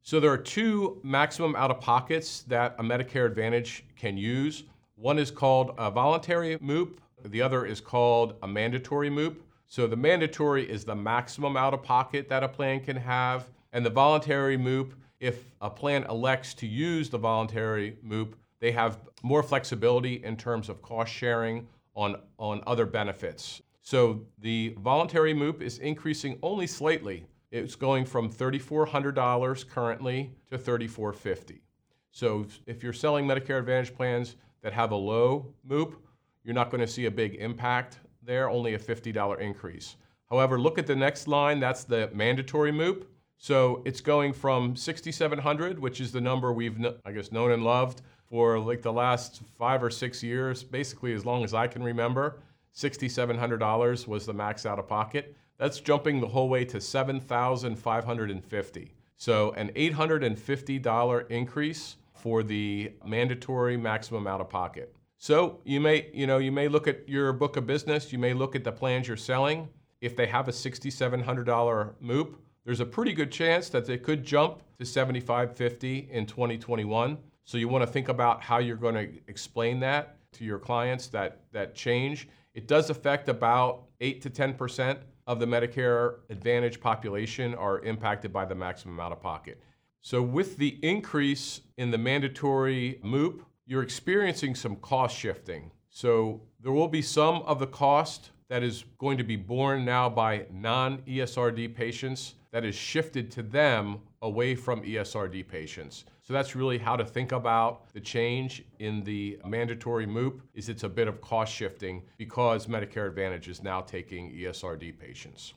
So, 0.04 0.20
there 0.20 0.32
are 0.32 0.38
two 0.38 1.00
maximum 1.04 1.56
out 1.56 1.72
of 1.72 1.80
pockets 1.80 2.44
that 2.44 2.76
a 2.78 2.84
Medicare 2.84 3.26
Advantage 3.26 3.86
can 3.96 4.18
use. 4.18 4.64
One 4.96 5.18
is 5.18 5.32
called 5.32 5.74
a 5.78 5.90
voluntary 5.90 6.58
MOOP, 6.58 7.00
the 7.26 7.42
other 7.42 7.66
is 7.66 7.82
called 7.82 8.36
a 8.44 8.48
mandatory 8.48 9.10
MOOP. 9.10 9.42
So 9.70 9.86
the 9.86 9.96
mandatory 9.96 10.68
is 10.68 10.84
the 10.84 10.96
maximum 10.96 11.56
out 11.56 11.76
of 11.76 11.84
pocket 11.84 12.28
that 12.30 12.44
a 12.44 12.48
plan 12.48 12.80
can 12.80 12.98
have, 12.98 13.52
and 13.72 13.86
the 13.86 13.92
voluntary 13.92 14.58
MOOP, 14.58 14.94
if 15.20 15.46
a 15.62 15.70
plan 15.70 16.06
elects 16.10 16.56
to 16.56 16.66
use 16.66 17.08
the 17.08 17.20
voluntary 17.20 17.96
MOOP, 18.04 18.34
they 18.60 18.72
have 18.72 18.98
more 19.22 19.44
flexibility 19.44 20.24
in 20.24 20.36
terms 20.36 20.70
of 20.70 20.82
cost 20.82 21.14
sharing 21.14 21.68
on, 21.94 22.16
on 22.40 22.64
other 22.66 22.88
benefits. 22.88 23.62
So 23.84 24.26
the 24.40 24.76
voluntary 24.80 25.36
MOOP 25.36 25.62
is 25.62 25.78
increasing 25.78 26.40
only 26.42 26.66
slightly. 26.66 27.28
It's 27.52 27.76
going 27.76 28.06
from 28.06 28.28
$3,400 28.28 29.70
currently 29.70 30.32
to 30.50 30.58
3,450. 30.58 31.62
So 32.10 32.48
if 32.66 32.82
you're 32.82 32.92
selling 32.92 33.28
Medicare 33.28 33.60
Advantage 33.60 33.94
plans, 33.94 34.36
that 34.62 34.74
have 34.74 34.92
a 34.92 34.96
low 34.96 35.54
MOOP, 35.64 35.96
you're 36.44 36.56
not 36.56 36.72
going 36.72 36.82
to 36.82 36.88
see 36.88 37.06
a 37.06 37.12
big 37.12 37.36
impact 37.36 38.00
there, 38.30 38.50
only 38.50 38.76
a 38.76 38.80
$50 38.80 39.42
increase. 39.42 39.98
However, 40.30 40.58
look 40.60 40.78
at 40.78 40.88
the 40.88 40.96
next 40.96 41.28
line, 41.28 41.60
that's 41.60 41.84
the 41.84 42.10
mandatory 42.14 42.72
MOOP. 42.72 43.04
So 43.38 43.82
it's 43.86 44.02
going 44.02 44.34
from 44.34 44.76
6,700, 44.76 45.80
which 45.80 46.00
is 46.00 46.12
the 46.12 46.22
number 46.22 46.54
we've, 46.54 46.78
I 47.04 47.12
guess, 47.12 47.32
known 47.32 47.50
and 47.52 47.64
loved 47.64 48.04
for 48.30 48.60
like 48.60 48.84
the 48.84 48.94
last 48.94 49.42
five 49.58 49.82
or 49.82 49.90
six 49.90 50.22
years, 50.22 50.64
basically 50.64 51.14
as 51.14 51.26
long 51.26 51.44
as 51.44 51.56
I 51.56 51.66
can 51.68 51.82
remember. 51.82 52.38
$6,700 52.76 54.08
was 54.08 54.28
the 54.28 54.34
max 54.34 54.68
out 54.68 54.78
of 54.78 54.88
pocket. 54.88 55.36
That's 55.58 55.80
jumping 55.80 56.22
the 56.22 56.28
whole 56.28 56.50
way 56.50 56.64
to 56.66 56.80
7,550. 56.80 58.94
So 59.18 59.54
an 59.54 59.70
$850 59.70 61.32
increase 61.32 61.96
for 62.14 62.44
the 62.44 62.92
mandatory 63.06 63.78
maximum 63.78 64.28
out 64.28 64.42
of 64.42 64.50
pocket. 64.50 64.94
So 65.22 65.60
you 65.66 65.82
may, 65.82 66.10
you 66.14 66.26
know, 66.26 66.38
you 66.38 66.52
may 66.52 66.70
look 66.70 66.88
at 66.88 67.08
your 67.08 67.34
book 67.34 67.58
of 67.58 67.68
business, 67.68 68.14
you 68.14 68.18
may 68.18 68.34
look 68.34 68.56
at 68.56 68.64
the 68.64 68.72
plans 68.72 69.06
you're 69.06 69.18
selling. 69.18 69.68
If 70.00 70.16
they 70.16 70.26
have 70.28 70.48
a 70.48 70.52
$6,700 70.52 71.94
MOOP, 72.00 72.40
there's 72.64 72.80
a 72.80 72.86
pretty 72.86 73.12
good 73.12 73.30
chance 73.30 73.68
that 73.70 73.86
they 73.86 73.98
could 73.98 74.24
jump 74.24 74.64
to 74.80 74.86
7550 74.86 76.08
in 76.10 76.26
2021. 76.26 77.18
So 77.44 77.58
you 77.58 77.68
want 77.68 77.86
to 77.86 77.92
think 77.92 78.08
about 78.08 78.42
how 78.42 78.60
you're 78.60 78.78
going 78.78 78.96
to 78.96 79.10
explain 79.28 79.82
that 79.82 80.16
to 80.34 80.46
your 80.46 80.58
clients 80.58 81.08
that 81.08 81.42
that 81.52 81.76
change. 81.76 82.30
It 82.54 82.68
does 82.68 82.90
affect 82.90 83.28
about 83.28 83.88
8 84.00 84.22
to 84.22 84.30
10% 84.30 85.00
of 85.28 85.40
the 85.42 85.46
Medicare 85.46 86.20
Advantage 86.30 86.80
population 86.80 87.56
are 87.56 87.82
impacted 87.82 88.32
by 88.32 88.46
the 88.46 88.56
maximum 88.56 89.02
out 89.02 89.12
of 89.12 89.22
pocket. 89.22 89.62
So, 90.00 90.22
with 90.22 90.56
the 90.56 90.80
increase 90.82 91.60
in 91.78 91.92
the 91.92 91.98
mandatory 91.98 93.02
MOOP, 93.04 93.44
you're 93.70 93.84
experiencing 93.84 94.56
some 94.56 94.76
cost 94.78 95.16
shifting. 95.16 95.70
So, 95.92 96.42
there 96.60 96.72
will 96.72 96.88
be 96.88 97.04
some 97.04 97.44
of 97.44 97.60
the 97.60 97.68
cost 97.68 98.32
that 98.50 98.64
is 98.64 98.84
going 98.98 99.20
to 99.20 99.24
be 99.24 99.36
borne 99.36 99.86
now 99.86 100.10
by 100.10 100.48
non 100.52 100.98
ESRD 101.04 101.76
patients 101.76 102.34
that 102.52 102.66
is 102.66 102.74
shifted 102.74 103.30
to 103.32 103.44
them 103.44 104.00
away 104.24 104.56
from 104.56 104.82
ESRD 104.82 105.48
patients. 105.48 106.06
So 106.24 106.34
that's 106.34 106.56
really 106.56 106.80
how 106.80 106.96
to 106.96 107.06
think 107.06 107.32
about 107.32 107.94
the 107.94 108.00
change 108.00 108.64
in 108.80 109.04
the 109.04 109.40
mandatory 109.46 110.08
MOOP 110.08 110.42
is 110.56 110.68
it's 110.68 110.84
a 110.84 110.90
bit 110.90 111.08
of 111.08 111.22
cost 111.22 111.54
shifting 111.54 112.02
because 112.18 112.66
Medicare 112.66 113.08
Advantage 113.08 113.48
is 113.48 113.64
now 113.64 113.82
taking 113.82 114.32
ESRD 114.32 114.98
patients. 114.98 115.54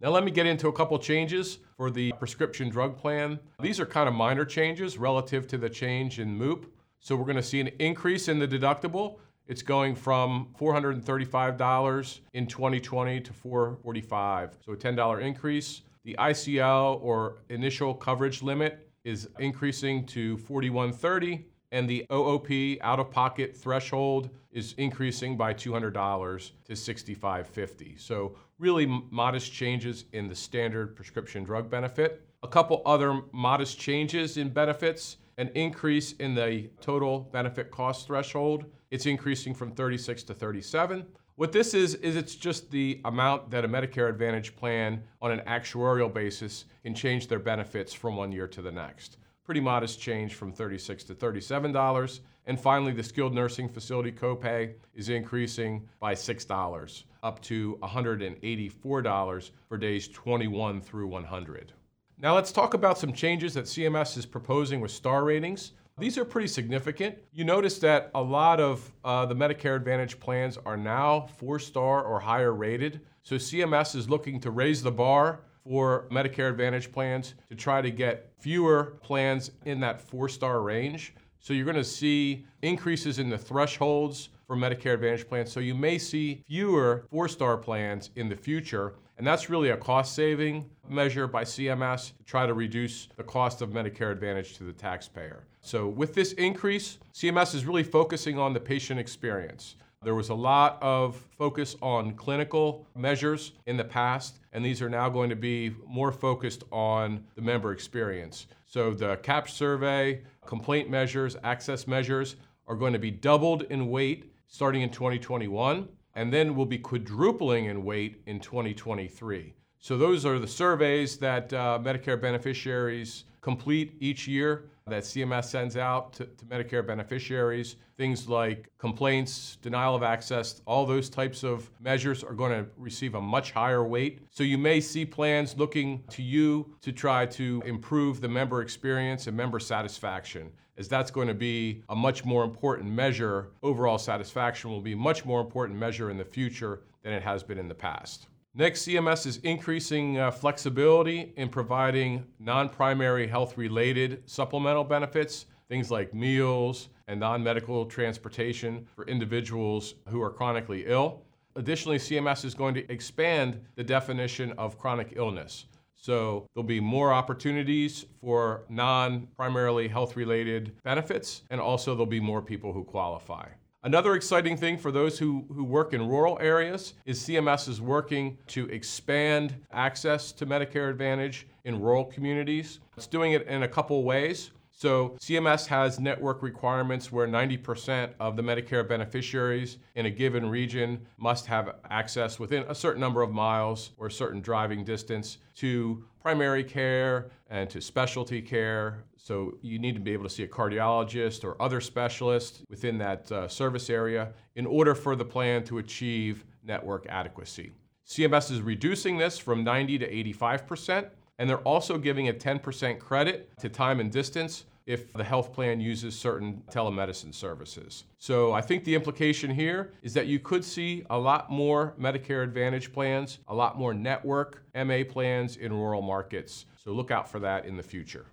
Now, 0.00 0.08
let 0.08 0.24
me 0.24 0.30
get 0.30 0.46
into 0.46 0.68
a 0.68 0.72
couple 0.72 0.98
changes 0.98 1.58
for 1.76 1.90
the 1.90 2.12
prescription 2.12 2.70
drug 2.70 2.96
plan. 2.96 3.38
These 3.60 3.78
are 3.80 3.86
kind 3.86 4.08
of 4.08 4.14
minor 4.14 4.46
changes 4.46 4.96
relative 4.96 5.46
to 5.48 5.58
the 5.58 5.68
change 5.68 6.20
in 6.20 6.38
MOOP. 6.38 6.64
So, 7.00 7.16
we're 7.16 7.24
going 7.24 7.36
to 7.36 7.42
see 7.42 7.60
an 7.60 7.70
increase 7.78 8.28
in 8.28 8.38
the 8.38 8.46
deductible. 8.46 9.16
It's 9.46 9.62
going 9.62 9.96
from 9.96 10.48
$435 10.60 12.20
in 12.34 12.46
2020 12.46 13.20
to 13.20 13.32
$445, 13.32 14.50
so 14.64 14.72
a 14.72 14.76
$10 14.76 15.20
increase. 15.20 15.82
The 16.04 16.14
ICL 16.18 17.02
or 17.02 17.38
initial 17.48 17.94
coverage 17.94 18.42
limit 18.42 18.86
is 19.04 19.28
increasing 19.38 20.06
to 20.06 20.36
4130 20.38 21.44
and 21.72 21.88
the 21.88 22.04
OOP 22.12 22.78
out 22.82 22.98
of 22.98 23.10
pocket 23.10 23.56
threshold 23.56 24.30
is 24.50 24.74
increasing 24.78 25.36
by 25.36 25.54
$200 25.54 26.50
to 26.64 26.76
6550. 26.76 27.96
So 27.96 28.34
really 28.58 28.86
modest 29.10 29.52
changes 29.52 30.04
in 30.12 30.28
the 30.28 30.34
standard 30.34 30.96
prescription 30.96 31.44
drug 31.44 31.70
benefit. 31.70 32.22
A 32.42 32.48
couple 32.48 32.82
other 32.86 33.20
modest 33.32 33.78
changes 33.78 34.36
in 34.36 34.48
benefits, 34.48 35.18
an 35.40 35.48
increase 35.54 36.12
in 36.12 36.34
the 36.34 36.68
total 36.82 37.20
benefit 37.32 37.70
cost 37.70 38.06
threshold. 38.06 38.66
It's 38.90 39.06
increasing 39.06 39.54
from 39.54 39.72
36 39.72 40.22
to 40.24 40.34
37. 40.34 41.06
What 41.36 41.50
this 41.50 41.72
is 41.72 41.94
is 41.94 42.14
it's 42.14 42.34
just 42.34 42.70
the 42.70 43.00
amount 43.06 43.50
that 43.50 43.64
a 43.64 43.68
Medicare 43.68 44.10
Advantage 44.10 44.54
plan 44.54 45.02
on 45.22 45.30
an 45.32 45.40
actuarial 45.46 46.12
basis 46.12 46.66
can 46.82 46.94
change 46.94 47.26
their 47.26 47.38
benefits 47.38 47.94
from 47.94 48.16
one 48.16 48.30
year 48.30 48.46
to 48.48 48.60
the 48.60 48.70
next 48.70 49.16
pretty 49.50 49.60
modest 49.60 49.98
change 50.00 50.34
from 50.34 50.52
36 50.52 51.02
to 51.02 51.12
$37. 51.12 52.20
And 52.46 52.60
finally, 52.60 52.92
the 52.92 53.02
skilled 53.02 53.34
nursing 53.34 53.68
facility 53.68 54.12
copay 54.12 54.74
is 54.94 55.08
increasing 55.08 55.88
by 55.98 56.14
$6 56.14 57.04
up 57.24 57.42
to 57.42 57.76
$184 57.82 59.50
for 59.68 59.76
days 59.76 60.06
21 60.06 60.80
through 60.80 61.08
100. 61.08 61.72
Now 62.22 62.34
let's 62.34 62.52
talk 62.52 62.74
about 62.74 62.98
some 62.98 63.14
changes 63.14 63.54
that 63.54 63.64
CMS 63.64 64.18
is 64.18 64.26
proposing 64.26 64.80
with 64.80 64.90
star 64.90 65.24
ratings. 65.24 65.72
These 65.96 66.18
are 66.18 66.24
pretty 66.24 66.48
significant. 66.48 67.16
You 67.32 67.44
notice 67.44 67.78
that 67.78 68.10
a 68.14 68.20
lot 68.20 68.60
of 68.60 68.92
uh, 69.02 69.24
the 69.24 69.34
Medicare 69.34 69.74
Advantage 69.74 70.20
plans 70.20 70.58
are 70.66 70.76
now 70.76 71.28
four 71.38 71.58
star 71.58 72.04
or 72.04 72.20
higher 72.20 72.52
rated. 72.52 73.00
So 73.22 73.36
CMS 73.36 73.96
is 73.96 74.10
looking 74.10 74.38
to 74.40 74.50
raise 74.50 74.82
the 74.82 74.92
bar 74.92 75.40
for 75.64 76.08
Medicare 76.10 76.50
Advantage 76.50 76.92
plans 76.92 77.34
to 77.48 77.54
try 77.54 77.80
to 77.80 77.90
get 77.90 78.30
fewer 78.38 78.98
plans 79.02 79.52
in 79.64 79.80
that 79.80 79.98
four 79.98 80.28
star 80.28 80.60
range. 80.60 81.14
So 81.40 81.54
you're 81.54 81.64
going 81.64 81.76
to 81.76 81.84
see 81.84 82.44
increases 82.62 83.18
in 83.18 83.30
the 83.30 83.38
thresholds 83.38 84.28
for 84.46 84.56
Medicare 84.56 84.94
Advantage 84.94 85.26
plans. 85.26 85.50
So 85.50 85.60
you 85.60 85.74
may 85.74 85.96
see 85.96 86.44
fewer 86.46 87.06
four 87.10 87.28
star 87.28 87.56
plans 87.56 88.10
in 88.16 88.28
the 88.28 88.36
future. 88.36 88.94
And 89.16 89.26
that's 89.26 89.50
really 89.50 89.70
a 89.70 89.76
cost 89.76 90.14
saving 90.14 90.68
measure 90.88 91.26
by 91.26 91.44
CMS 91.44 92.16
to 92.16 92.24
try 92.24 92.46
to 92.46 92.54
reduce 92.54 93.08
the 93.16 93.22
cost 93.22 93.62
of 93.62 93.70
Medicare 93.70 94.12
Advantage 94.12 94.56
to 94.58 94.64
the 94.64 94.72
taxpayer. 94.72 95.44
So, 95.62 95.88
with 95.88 96.14
this 96.14 96.32
increase, 96.34 96.98
CMS 97.12 97.54
is 97.54 97.66
really 97.66 97.82
focusing 97.82 98.38
on 98.38 98.54
the 98.54 98.60
patient 98.60 98.98
experience. 98.98 99.76
There 100.02 100.14
was 100.14 100.30
a 100.30 100.34
lot 100.34 100.78
of 100.80 101.22
focus 101.36 101.76
on 101.82 102.14
clinical 102.14 102.86
measures 102.96 103.52
in 103.66 103.76
the 103.76 103.84
past, 103.84 104.38
and 104.54 104.64
these 104.64 104.80
are 104.80 104.88
now 104.88 105.10
going 105.10 105.28
to 105.28 105.36
be 105.36 105.74
more 105.86 106.10
focused 106.10 106.64
on 106.72 107.22
the 107.34 107.42
member 107.42 107.72
experience. 107.72 108.46
So 108.64 108.94
the 108.94 109.18
CAHPS 109.18 109.52
survey, 109.52 110.22
complaint 110.46 110.88
measures, 110.88 111.36
access 111.42 111.86
measures 111.86 112.36
are 112.66 112.76
going 112.76 112.94
to 112.94 112.98
be 112.98 113.10
doubled 113.10 113.64
in 113.64 113.90
weight 113.90 114.32
starting 114.46 114.80
in 114.80 114.88
2021, 114.88 115.86
and 116.14 116.32
then 116.32 116.56
will 116.56 116.64
be 116.64 116.78
quadrupling 116.78 117.66
in 117.66 117.84
weight 117.84 118.22
in 118.24 118.40
2023. 118.40 119.52
So 119.80 119.98
those 119.98 120.24
are 120.24 120.38
the 120.38 120.48
surveys 120.48 121.18
that 121.18 121.52
uh, 121.52 121.78
Medicare 121.78 122.18
beneficiaries 122.18 123.24
complete 123.40 123.94
each 124.00 124.28
year 124.28 124.70
that 124.90 125.04
CMS 125.04 125.44
sends 125.44 125.76
out 125.76 126.12
to, 126.14 126.26
to, 126.26 126.44
Medicare 126.44 126.86
beneficiaries. 126.86 127.76
Things 127.96 128.28
like 128.28 128.68
complaints, 128.78 129.56
denial 129.62 129.94
of 129.94 130.02
access, 130.02 130.60
all 130.66 130.84
those 130.84 131.08
types 131.08 131.42
of 131.44 131.70
measures 131.80 132.24
are 132.24 132.34
going 132.34 132.52
to 132.52 132.68
receive 132.76 133.14
a 133.14 133.20
much 133.20 133.52
higher 133.52 133.84
weight. 133.84 134.20
So 134.30 134.42
you 134.42 134.58
may 134.58 134.80
see 134.80 135.04
plans 135.04 135.56
looking 135.56 136.02
to 136.10 136.22
you 136.22 136.74
to 136.82 136.92
try 136.92 137.26
to 137.26 137.62
improve 137.64 138.20
the 138.20 138.28
member 138.28 138.62
experience 138.62 139.26
and 139.26 139.36
member 139.36 139.60
satisfaction, 139.60 140.50
as 140.76 140.88
that's 140.88 141.10
going 141.10 141.28
to 141.28 141.34
be 141.34 141.82
a 141.88 141.96
much 141.96 142.24
more 142.24 142.44
important 142.44 142.90
measure. 142.90 143.50
Overall 143.62 143.98
satisfaction 143.98 144.70
will 144.70 144.80
be 144.80 144.92
a 144.92 144.96
much 144.96 145.24
more 145.24 145.40
important 145.40 145.78
measure 145.78 146.10
in 146.10 146.18
the 146.18 146.24
future 146.24 146.82
than 147.02 147.12
it 147.12 147.22
has 147.22 147.42
been 147.42 147.58
in 147.58 147.68
the 147.68 147.74
past. 147.74 148.26
Next, 148.54 148.86
CMS 148.86 149.26
is 149.26 149.36
increasing 149.38 150.18
uh, 150.18 150.32
flexibility 150.32 151.32
in 151.36 151.48
providing 151.48 152.26
non 152.40 152.68
primary 152.68 153.28
health 153.28 153.56
related 153.56 154.28
supplemental 154.28 154.82
benefits, 154.82 155.46
things 155.68 155.88
like 155.88 156.12
meals 156.12 156.88
and 157.06 157.20
non 157.20 157.44
medical 157.44 157.86
transportation 157.86 158.88
for 158.96 159.06
individuals 159.06 159.94
who 160.08 160.20
are 160.20 160.30
chronically 160.30 160.84
ill. 160.86 161.22
Additionally, 161.54 161.98
CMS 161.98 162.44
is 162.44 162.54
going 162.54 162.74
to 162.74 162.90
expand 162.92 163.64
the 163.76 163.84
definition 163.84 164.52
of 164.58 164.76
chronic 164.78 165.12
illness. 165.14 165.66
So 165.94 166.46
there'll 166.52 166.66
be 166.66 166.80
more 166.80 167.12
opportunities 167.12 168.06
for 168.20 168.64
non 168.68 169.28
primarily 169.36 169.86
health 169.86 170.16
related 170.16 170.72
benefits, 170.82 171.42
and 171.50 171.60
also 171.60 171.92
there'll 171.92 172.06
be 172.06 172.18
more 172.18 172.42
people 172.42 172.72
who 172.72 172.82
qualify. 172.82 173.46
Another 173.82 174.14
exciting 174.14 174.58
thing 174.58 174.76
for 174.76 174.92
those 174.92 175.18
who, 175.18 175.46
who 175.54 175.64
work 175.64 175.94
in 175.94 176.06
rural 176.06 176.38
areas 176.38 176.92
is 177.06 177.18
CMS 177.18 177.66
is 177.66 177.80
working 177.80 178.36
to 178.48 178.66
expand 178.66 179.54
access 179.72 180.32
to 180.32 180.44
Medicare 180.44 180.90
Advantage 180.90 181.46
in 181.64 181.80
rural 181.80 182.04
communities. 182.04 182.80
It's 182.98 183.06
doing 183.06 183.32
it 183.32 183.46
in 183.46 183.62
a 183.62 183.68
couple 183.68 184.04
ways. 184.04 184.50
So, 184.80 185.18
CMS 185.20 185.66
has 185.66 186.00
network 186.00 186.42
requirements 186.42 187.12
where 187.12 187.28
90% 187.28 188.12
of 188.18 188.34
the 188.34 188.42
Medicare 188.42 188.88
beneficiaries 188.88 189.76
in 189.94 190.06
a 190.06 190.10
given 190.10 190.48
region 190.48 191.06
must 191.18 191.44
have 191.44 191.74
access 191.90 192.38
within 192.38 192.62
a 192.66 192.74
certain 192.74 192.98
number 192.98 193.20
of 193.20 193.30
miles 193.30 193.90
or 193.98 194.06
a 194.06 194.10
certain 194.10 194.40
driving 194.40 194.82
distance 194.82 195.36
to 195.56 196.02
primary 196.22 196.64
care 196.64 197.28
and 197.50 197.68
to 197.68 197.78
specialty 197.78 198.40
care. 198.40 199.04
So, 199.18 199.58
you 199.60 199.78
need 199.78 199.96
to 199.96 200.00
be 200.00 200.14
able 200.14 200.24
to 200.24 200.30
see 200.30 200.44
a 200.44 200.48
cardiologist 200.48 201.44
or 201.44 201.60
other 201.60 201.82
specialists 201.82 202.62
within 202.70 202.96
that 202.96 203.30
uh, 203.30 203.48
service 203.48 203.90
area 203.90 204.32
in 204.54 204.64
order 204.64 204.94
for 204.94 205.14
the 205.14 205.26
plan 205.26 205.62
to 205.64 205.76
achieve 205.76 206.46
network 206.64 207.04
adequacy. 207.10 207.72
CMS 208.08 208.50
is 208.50 208.62
reducing 208.62 209.18
this 209.18 209.36
from 209.36 209.62
90 209.62 209.98
to 209.98 210.10
85%. 210.34 211.10
And 211.40 211.48
they're 211.48 211.56
also 211.60 211.96
giving 211.96 212.28
a 212.28 212.34
10% 212.34 212.98
credit 212.98 213.48
to 213.60 213.70
time 213.70 213.98
and 213.98 214.12
distance 214.12 214.66
if 214.90 215.12
the 215.12 215.22
health 215.22 215.52
plan 215.52 215.80
uses 215.80 216.18
certain 216.18 216.64
telemedicine 216.68 217.32
services. 217.32 218.04
So 218.18 218.52
I 218.52 218.60
think 218.60 218.82
the 218.82 218.96
implication 218.96 219.48
here 219.48 219.92
is 220.02 220.12
that 220.14 220.26
you 220.26 220.40
could 220.40 220.64
see 220.64 221.04
a 221.10 221.16
lot 221.16 221.48
more 221.48 221.94
Medicare 221.96 222.42
Advantage 222.42 222.92
plans, 222.92 223.38
a 223.46 223.54
lot 223.54 223.78
more 223.78 223.94
network 223.94 224.64
MA 224.74 225.04
plans 225.08 225.56
in 225.58 225.72
rural 225.72 226.02
markets. 226.02 226.66
So 226.82 226.90
look 226.90 227.12
out 227.12 227.30
for 227.30 227.38
that 227.38 227.66
in 227.66 227.76
the 227.76 227.84
future. 227.84 228.26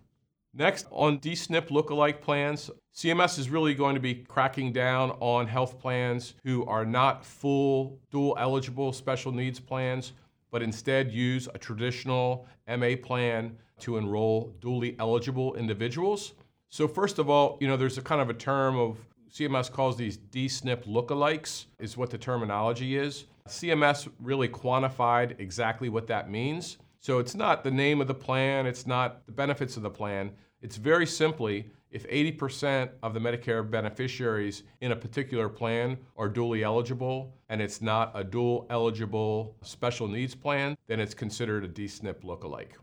Next, 0.51 0.87
on 0.89 1.19
DSNP 1.19 1.67
lookalike 1.67 2.21
plans, 2.21 2.71
CMS 2.95 3.37
is 3.37 3.51
really 3.51 3.75
going 3.75 3.93
to 3.93 4.01
be 4.01 4.15
cracking 4.15 4.73
down 4.73 5.11
on 5.19 5.45
health 5.45 5.77
plans 5.77 6.33
who 6.43 6.65
are 6.65 6.85
not 6.85 7.23
full 7.23 7.99
dual 8.09 8.35
eligible 8.39 8.91
special 8.91 9.31
needs 9.31 9.59
plans, 9.59 10.13
but 10.49 10.63
instead 10.63 11.11
use 11.11 11.47
a 11.53 11.59
traditional 11.59 12.47
MA 12.67 12.95
plan 12.99 13.55
to 13.81 13.97
enroll 13.97 14.55
dually 14.59 14.95
eligible 14.97 15.53
individuals. 15.53 16.33
So 16.69 16.87
first 16.87 17.19
of 17.19 17.29
all, 17.29 17.57
you 17.61 17.67
know, 17.67 17.77
there's 17.77 17.97
a 17.97 18.01
kind 18.01 18.21
of 18.21 18.29
a 18.29 18.33
term 18.33 18.77
of 18.77 18.97
CMS 19.31 19.71
calls 19.71 19.97
these 19.97 20.17
DSNP 20.17 20.85
lookalikes, 20.85 21.65
is 21.79 21.97
what 21.97 22.09
the 22.09 22.17
terminology 22.17 22.97
is. 22.97 23.25
CMS 23.47 24.09
really 24.21 24.49
quantified 24.49 25.39
exactly 25.39 25.89
what 25.89 26.07
that 26.07 26.29
means. 26.29 26.77
So 26.99 27.19
it's 27.19 27.35
not 27.35 27.63
the 27.63 27.71
name 27.71 28.01
of 28.01 28.07
the 28.07 28.13
plan, 28.13 28.65
it's 28.65 28.85
not 28.87 29.25
the 29.25 29.31
benefits 29.31 29.77
of 29.77 29.83
the 29.83 29.89
plan. 29.89 30.31
It's 30.61 30.75
very 30.75 31.05
simply 31.05 31.69
if 31.91 32.07
80% 32.09 32.89
of 33.01 33.13
the 33.13 33.19
Medicare 33.19 33.69
beneficiaries 33.69 34.63
in 34.81 34.91
a 34.91 34.95
particular 34.95 35.47
plan 35.47 35.97
are 36.17 36.29
dually 36.29 36.63
eligible 36.63 37.33
and 37.49 37.61
it's 37.61 37.81
not 37.81 38.11
a 38.13 38.23
dual 38.23 38.67
eligible 38.69 39.55
special 39.61 40.07
needs 40.07 40.35
plan, 40.35 40.75
then 40.87 40.99
it's 40.99 41.13
considered 41.13 41.63
a 41.63 41.69
DSNP 41.69 42.23
lookalike. 42.23 42.73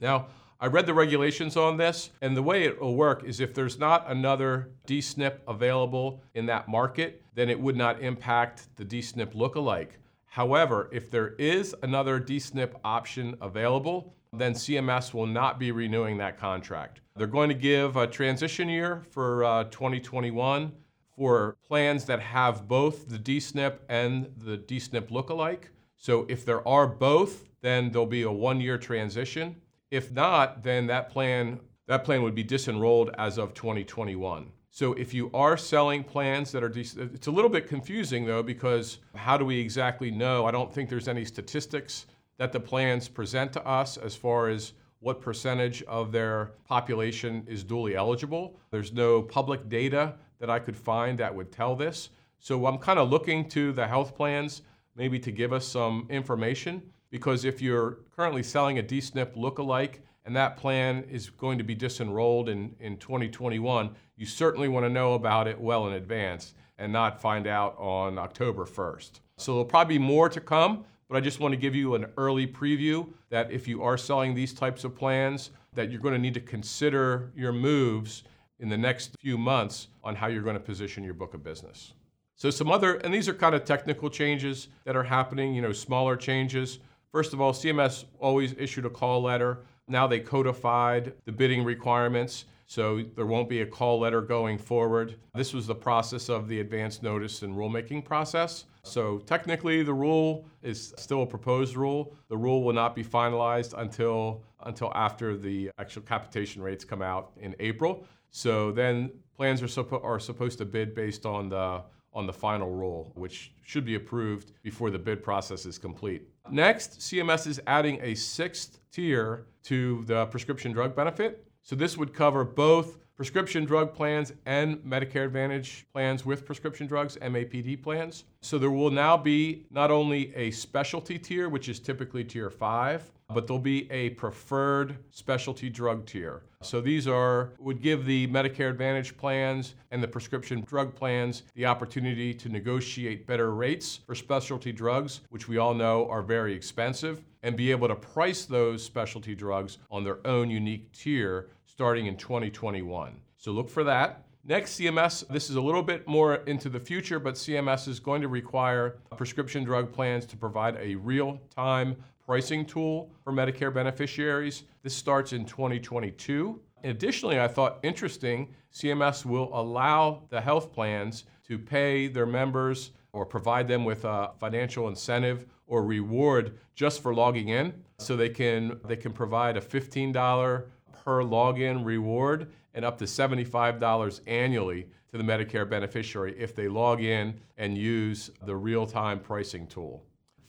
Now, 0.00 0.28
I 0.60 0.66
read 0.66 0.86
the 0.86 0.94
regulations 0.94 1.56
on 1.56 1.76
this, 1.76 2.10
and 2.20 2.36
the 2.36 2.42
way 2.42 2.64
it 2.64 2.80
will 2.80 2.94
work 2.94 3.24
is 3.24 3.40
if 3.40 3.54
there's 3.54 3.78
not 3.78 4.10
another 4.10 4.70
DSNP 4.86 5.38
available 5.48 6.22
in 6.34 6.46
that 6.46 6.68
market, 6.68 7.22
then 7.34 7.50
it 7.50 7.58
would 7.58 7.76
not 7.76 8.00
impact 8.00 8.68
the 8.76 8.84
DSNP 8.84 9.34
lookalike. 9.34 9.90
However, 10.26 10.88
if 10.92 11.10
there 11.10 11.34
is 11.38 11.74
another 11.82 12.20
DSNP 12.20 12.72
option 12.84 13.36
available, 13.40 14.14
then 14.32 14.52
CMS 14.52 15.14
will 15.14 15.26
not 15.26 15.58
be 15.58 15.70
renewing 15.70 16.18
that 16.18 16.38
contract. 16.38 17.00
They're 17.16 17.26
going 17.26 17.48
to 17.48 17.54
give 17.54 17.96
a 17.96 18.06
transition 18.06 18.68
year 18.68 19.02
for 19.10 19.44
uh, 19.44 19.64
2021 19.64 20.72
for 21.16 21.56
plans 21.66 22.04
that 22.06 22.20
have 22.20 22.66
both 22.66 23.08
the 23.08 23.18
DSNP 23.18 23.78
and 23.88 24.32
the 24.36 24.58
DSNP 24.58 25.10
lookalike. 25.10 25.64
So 25.96 26.26
if 26.28 26.44
there 26.44 26.66
are 26.66 26.86
both, 26.86 27.44
then 27.60 27.90
there'll 27.90 28.06
be 28.06 28.22
a 28.22 28.32
one 28.32 28.60
year 28.60 28.76
transition. 28.76 29.56
If 29.94 30.10
not, 30.10 30.64
then 30.64 30.88
that 30.88 31.08
plan 31.08 31.60
that 31.86 32.02
plan 32.02 32.22
would 32.24 32.34
be 32.34 32.42
disenrolled 32.42 33.14
as 33.16 33.38
of 33.38 33.54
2021. 33.54 34.50
So 34.70 34.92
if 34.94 35.14
you 35.14 35.30
are 35.32 35.56
selling 35.56 36.02
plans 36.02 36.50
that 36.50 36.64
are, 36.64 36.68
de- 36.68 36.80
it's 36.80 37.28
a 37.28 37.30
little 37.30 37.50
bit 37.50 37.68
confusing 37.68 38.24
though 38.26 38.42
because 38.42 38.98
how 39.14 39.36
do 39.36 39.44
we 39.44 39.60
exactly 39.60 40.10
know? 40.10 40.46
I 40.46 40.50
don't 40.50 40.72
think 40.74 40.90
there's 40.90 41.06
any 41.06 41.24
statistics 41.24 42.06
that 42.38 42.50
the 42.50 42.58
plans 42.58 43.06
present 43.06 43.52
to 43.52 43.64
us 43.64 43.96
as 43.96 44.16
far 44.16 44.48
as 44.48 44.72
what 44.98 45.20
percentage 45.20 45.84
of 45.84 46.10
their 46.10 46.54
population 46.64 47.44
is 47.46 47.62
duly 47.62 47.94
eligible. 47.94 48.58
There's 48.72 48.92
no 48.92 49.22
public 49.22 49.68
data 49.68 50.14
that 50.40 50.50
I 50.50 50.58
could 50.58 50.76
find 50.76 51.20
that 51.20 51.32
would 51.32 51.52
tell 51.52 51.76
this. 51.76 52.08
So 52.40 52.66
I'm 52.66 52.78
kind 52.78 52.98
of 52.98 53.10
looking 53.10 53.48
to 53.50 53.70
the 53.72 53.86
health 53.86 54.16
plans 54.16 54.62
maybe 54.96 55.20
to 55.20 55.30
give 55.30 55.52
us 55.52 55.64
some 55.64 56.08
information 56.10 56.82
because 57.10 57.44
if 57.44 57.62
you're 57.62 57.98
currently 58.16 58.42
selling 58.42 58.78
a 58.78 58.82
DSNP 58.82 59.36
lookalike 59.36 59.98
and 60.24 60.34
that 60.34 60.56
plan 60.56 61.04
is 61.10 61.30
going 61.30 61.58
to 61.58 61.64
be 61.64 61.76
disenrolled 61.76 62.48
in, 62.48 62.74
in 62.80 62.96
2021, 62.96 63.90
you 64.16 64.26
certainly 64.26 64.68
want 64.68 64.84
to 64.84 64.90
know 64.90 65.14
about 65.14 65.46
it 65.46 65.60
well 65.60 65.86
in 65.86 65.94
advance 65.94 66.54
and 66.78 66.92
not 66.92 67.20
find 67.20 67.46
out 67.46 67.76
on 67.78 68.18
October 68.18 68.64
1st. 68.64 69.20
So 69.36 69.52
there'll 69.52 69.64
probably 69.64 69.98
be 69.98 70.04
more 70.04 70.28
to 70.28 70.40
come, 70.40 70.84
but 71.08 71.16
I 71.16 71.20
just 71.20 71.40
want 71.40 71.52
to 71.52 71.56
give 71.56 71.74
you 71.74 71.94
an 71.94 72.06
early 72.16 72.46
preview 72.46 73.08
that 73.30 73.50
if 73.50 73.68
you 73.68 73.82
are 73.82 73.98
selling 73.98 74.34
these 74.34 74.52
types 74.52 74.84
of 74.84 74.96
plans, 74.96 75.50
that 75.74 75.90
you're 75.90 76.00
going 76.00 76.14
to 76.14 76.20
need 76.20 76.34
to 76.34 76.40
consider 76.40 77.32
your 77.36 77.52
moves 77.52 78.24
in 78.60 78.68
the 78.68 78.78
next 78.78 79.16
few 79.20 79.36
months 79.36 79.88
on 80.02 80.14
how 80.14 80.28
you're 80.28 80.42
going 80.42 80.54
to 80.56 80.60
position 80.60 81.04
your 81.04 81.14
book 81.14 81.34
of 81.34 81.42
business. 81.42 81.92
So 82.36 82.50
some 82.50 82.70
other, 82.70 82.96
and 82.96 83.12
these 83.12 83.28
are 83.28 83.34
kind 83.34 83.54
of 83.54 83.64
technical 83.64 84.08
changes 84.08 84.68
that 84.84 84.96
are 84.96 85.02
happening, 85.02 85.54
you 85.54 85.62
know, 85.62 85.72
smaller 85.72 86.16
changes. 86.16 86.78
First 87.14 87.32
of 87.32 87.40
all, 87.40 87.52
CMS 87.52 88.06
always 88.18 88.56
issued 88.58 88.86
a 88.86 88.90
call 88.90 89.22
letter. 89.22 89.58
Now 89.86 90.08
they 90.08 90.18
codified 90.18 91.12
the 91.26 91.30
bidding 91.30 91.62
requirements, 91.62 92.46
so 92.66 93.04
there 93.14 93.26
won't 93.26 93.48
be 93.48 93.60
a 93.60 93.66
call 93.66 94.00
letter 94.00 94.20
going 94.20 94.58
forward. 94.58 95.14
This 95.32 95.54
was 95.54 95.68
the 95.68 95.76
process 95.76 96.28
of 96.28 96.48
the 96.48 96.58
advance 96.58 97.04
notice 97.04 97.42
and 97.42 97.54
rulemaking 97.54 98.04
process. 98.04 98.64
So 98.82 99.18
technically, 99.18 99.84
the 99.84 99.94
rule 99.94 100.48
is 100.60 100.92
still 100.98 101.22
a 101.22 101.26
proposed 101.26 101.76
rule. 101.76 102.16
The 102.30 102.36
rule 102.36 102.64
will 102.64 102.72
not 102.72 102.96
be 102.96 103.04
finalized 103.04 103.78
until 103.80 104.42
until 104.64 104.90
after 104.96 105.36
the 105.36 105.70
actual 105.78 106.02
capitation 106.02 106.62
rates 106.62 106.84
come 106.84 107.00
out 107.00 107.30
in 107.36 107.54
April. 107.60 108.04
So 108.32 108.72
then 108.72 109.12
plans 109.36 109.62
are, 109.62 109.66
suppo- 109.66 110.02
are 110.02 110.18
supposed 110.18 110.58
to 110.58 110.64
bid 110.64 110.96
based 110.96 111.26
on 111.26 111.48
the 111.48 111.84
on 112.12 112.26
the 112.26 112.32
final 112.32 112.70
rule, 112.70 113.12
which 113.14 113.52
should 113.62 113.84
be 113.84 113.94
approved 113.94 114.50
before 114.64 114.90
the 114.90 114.98
bid 114.98 115.22
process 115.22 115.64
is 115.64 115.78
complete. 115.78 116.33
Next, 116.50 117.00
CMS 117.00 117.46
is 117.46 117.60
adding 117.66 117.98
a 118.02 118.14
sixth 118.14 118.78
tier 118.92 119.46
to 119.64 120.04
the 120.04 120.26
prescription 120.26 120.72
drug 120.72 120.94
benefit. 120.94 121.46
So 121.62 121.74
this 121.74 121.96
would 121.96 122.12
cover 122.12 122.44
both 122.44 122.98
prescription 123.16 123.64
drug 123.64 123.94
plans 123.94 124.32
and 124.44 124.76
Medicare 124.78 125.24
Advantage 125.24 125.86
plans 125.92 126.26
with 126.26 126.44
prescription 126.44 126.86
drugs, 126.86 127.16
MAPD 127.22 127.82
plans. 127.82 128.24
So 128.42 128.58
there 128.58 128.70
will 128.70 128.90
now 128.90 129.16
be 129.16 129.64
not 129.70 129.90
only 129.90 130.34
a 130.34 130.50
specialty 130.50 131.18
tier, 131.18 131.48
which 131.48 131.68
is 131.68 131.80
typically 131.80 132.24
tier 132.24 132.50
five, 132.50 133.10
but 133.32 133.46
there'll 133.46 133.60
be 133.60 133.90
a 133.90 134.10
preferred 134.10 134.96
specialty 135.10 135.70
drug 135.70 136.06
tier. 136.06 136.42
So 136.62 136.80
these 136.80 137.06
are 137.06 137.52
would 137.58 137.80
give 137.80 138.04
the 138.04 138.26
Medicare 138.28 138.70
Advantage 138.70 139.16
plans 139.16 139.74
and 139.90 140.02
the 140.02 140.08
prescription 140.08 140.62
drug 140.62 140.94
plans 140.94 141.42
the 141.54 141.66
opportunity 141.66 142.34
to 142.34 142.48
negotiate 142.48 143.26
better 143.26 143.54
rates 143.54 144.00
for 144.06 144.14
specialty 144.14 144.72
drugs, 144.72 145.20
which 145.30 145.48
we 145.48 145.58
all 145.58 145.74
know 145.74 146.08
are 146.08 146.22
very 146.22 146.54
expensive, 146.54 147.22
and 147.42 147.56
be 147.56 147.70
able 147.70 147.88
to 147.88 147.94
price 147.94 148.44
those 148.44 148.82
specialty 148.82 149.34
drugs 149.34 149.78
on 149.90 150.04
their 150.04 150.26
own 150.26 150.50
unique 150.50 150.90
tier 150.92 151.48
starting 151.66 152.06
in 152.06 152.16
2021. 152.16 153.14
So 153.36 153.52
look 153.52 153.68
for 153.68 153.84
that. 153.84 154.24
Next, 154.46 154.78
CMS, 154.78 155.26
this 155.28 155.48
is 155.48 155.56
a 155.56 155.60
little 155.60 155.82
bit 155.82 156.06
more 156.06 156.36
into 156.46 156.68
the 156.68 156.78
future, 156.78 157.18
but 157.18 157.34
CMS 157.34 157.88
is 157.88 157.98
going 157.98 158.20
to 158.20 158.28
require 158.28 158.98
prescription 159.16 159.64
drug 159.64 159.90
plans 159.90 160.26
to 160.26 160.36
provide 160.36 160.76
a 160.78 160.96
real 160.96 161.40
time 161.48 161.96
pricing 162.26 162.64
tool 162.64 163.10
for 163.22 163.32
Medicare 163.32 163.72
beneficiaries. 163.72 164.64
This 164.82 164.94
starts 164.94 165.32
in 165.32 165.44
2022. 165.44 166.60
Additionally, 166.84 167.40
I 167.40 167.48
thought 167.48 167.78
interesting, 167.82 168.54
CMS 168.72 169.24
will 169.24 169.50
allow 169.52 170.22
the 170.30 170.40
health 170.40 170.72
plans 170.72 171.24
to 171.46 171.58
pay 171.58 172.08
their 172.08 172.26
members 172.26 172.90
or 173.12 173.24
provide 173.24 173.68
them 173.68 173.84
with 173.84 174.04
a 174.04 174.32
financial 174.38 174.88
incentive 174.88 175.46
or 175.66 175.84
reward 175.84 176.58
just 176.74 177.02
for 177.02 177.14
logging 177.14 177.48
in. 177.48 177.72
So 177.98 178.16
they 178.16 178.28
can 178.28 178.80
they 178.86 178.96
can 178.96 179.12
provide 179.12 179.56
a 179.56 179.60
$15 179.60 180.64
per 181.04 181.22
login 181.22 181.84
reward 181.84 182.50
and 182.74 182.84
up 182.84 182.98
to 182.98 183.04
$75 183.04 184.20
annually 184.26 184.88
to 185.10 185.18
the 185.18 185.22
Medicare 185.22 185.68
beneficiary 185.68 186.34
if 186.36 186.56
they 186.56 186.66
log 186.66 187.00
in 187.00 187.40
and 187.56 187.78
use 187.78 188.30
the 188.44 188.56
real 188.56 188.84
time 188.84 189.20
pricing 189.20 189.66
tool. 189.66 190.04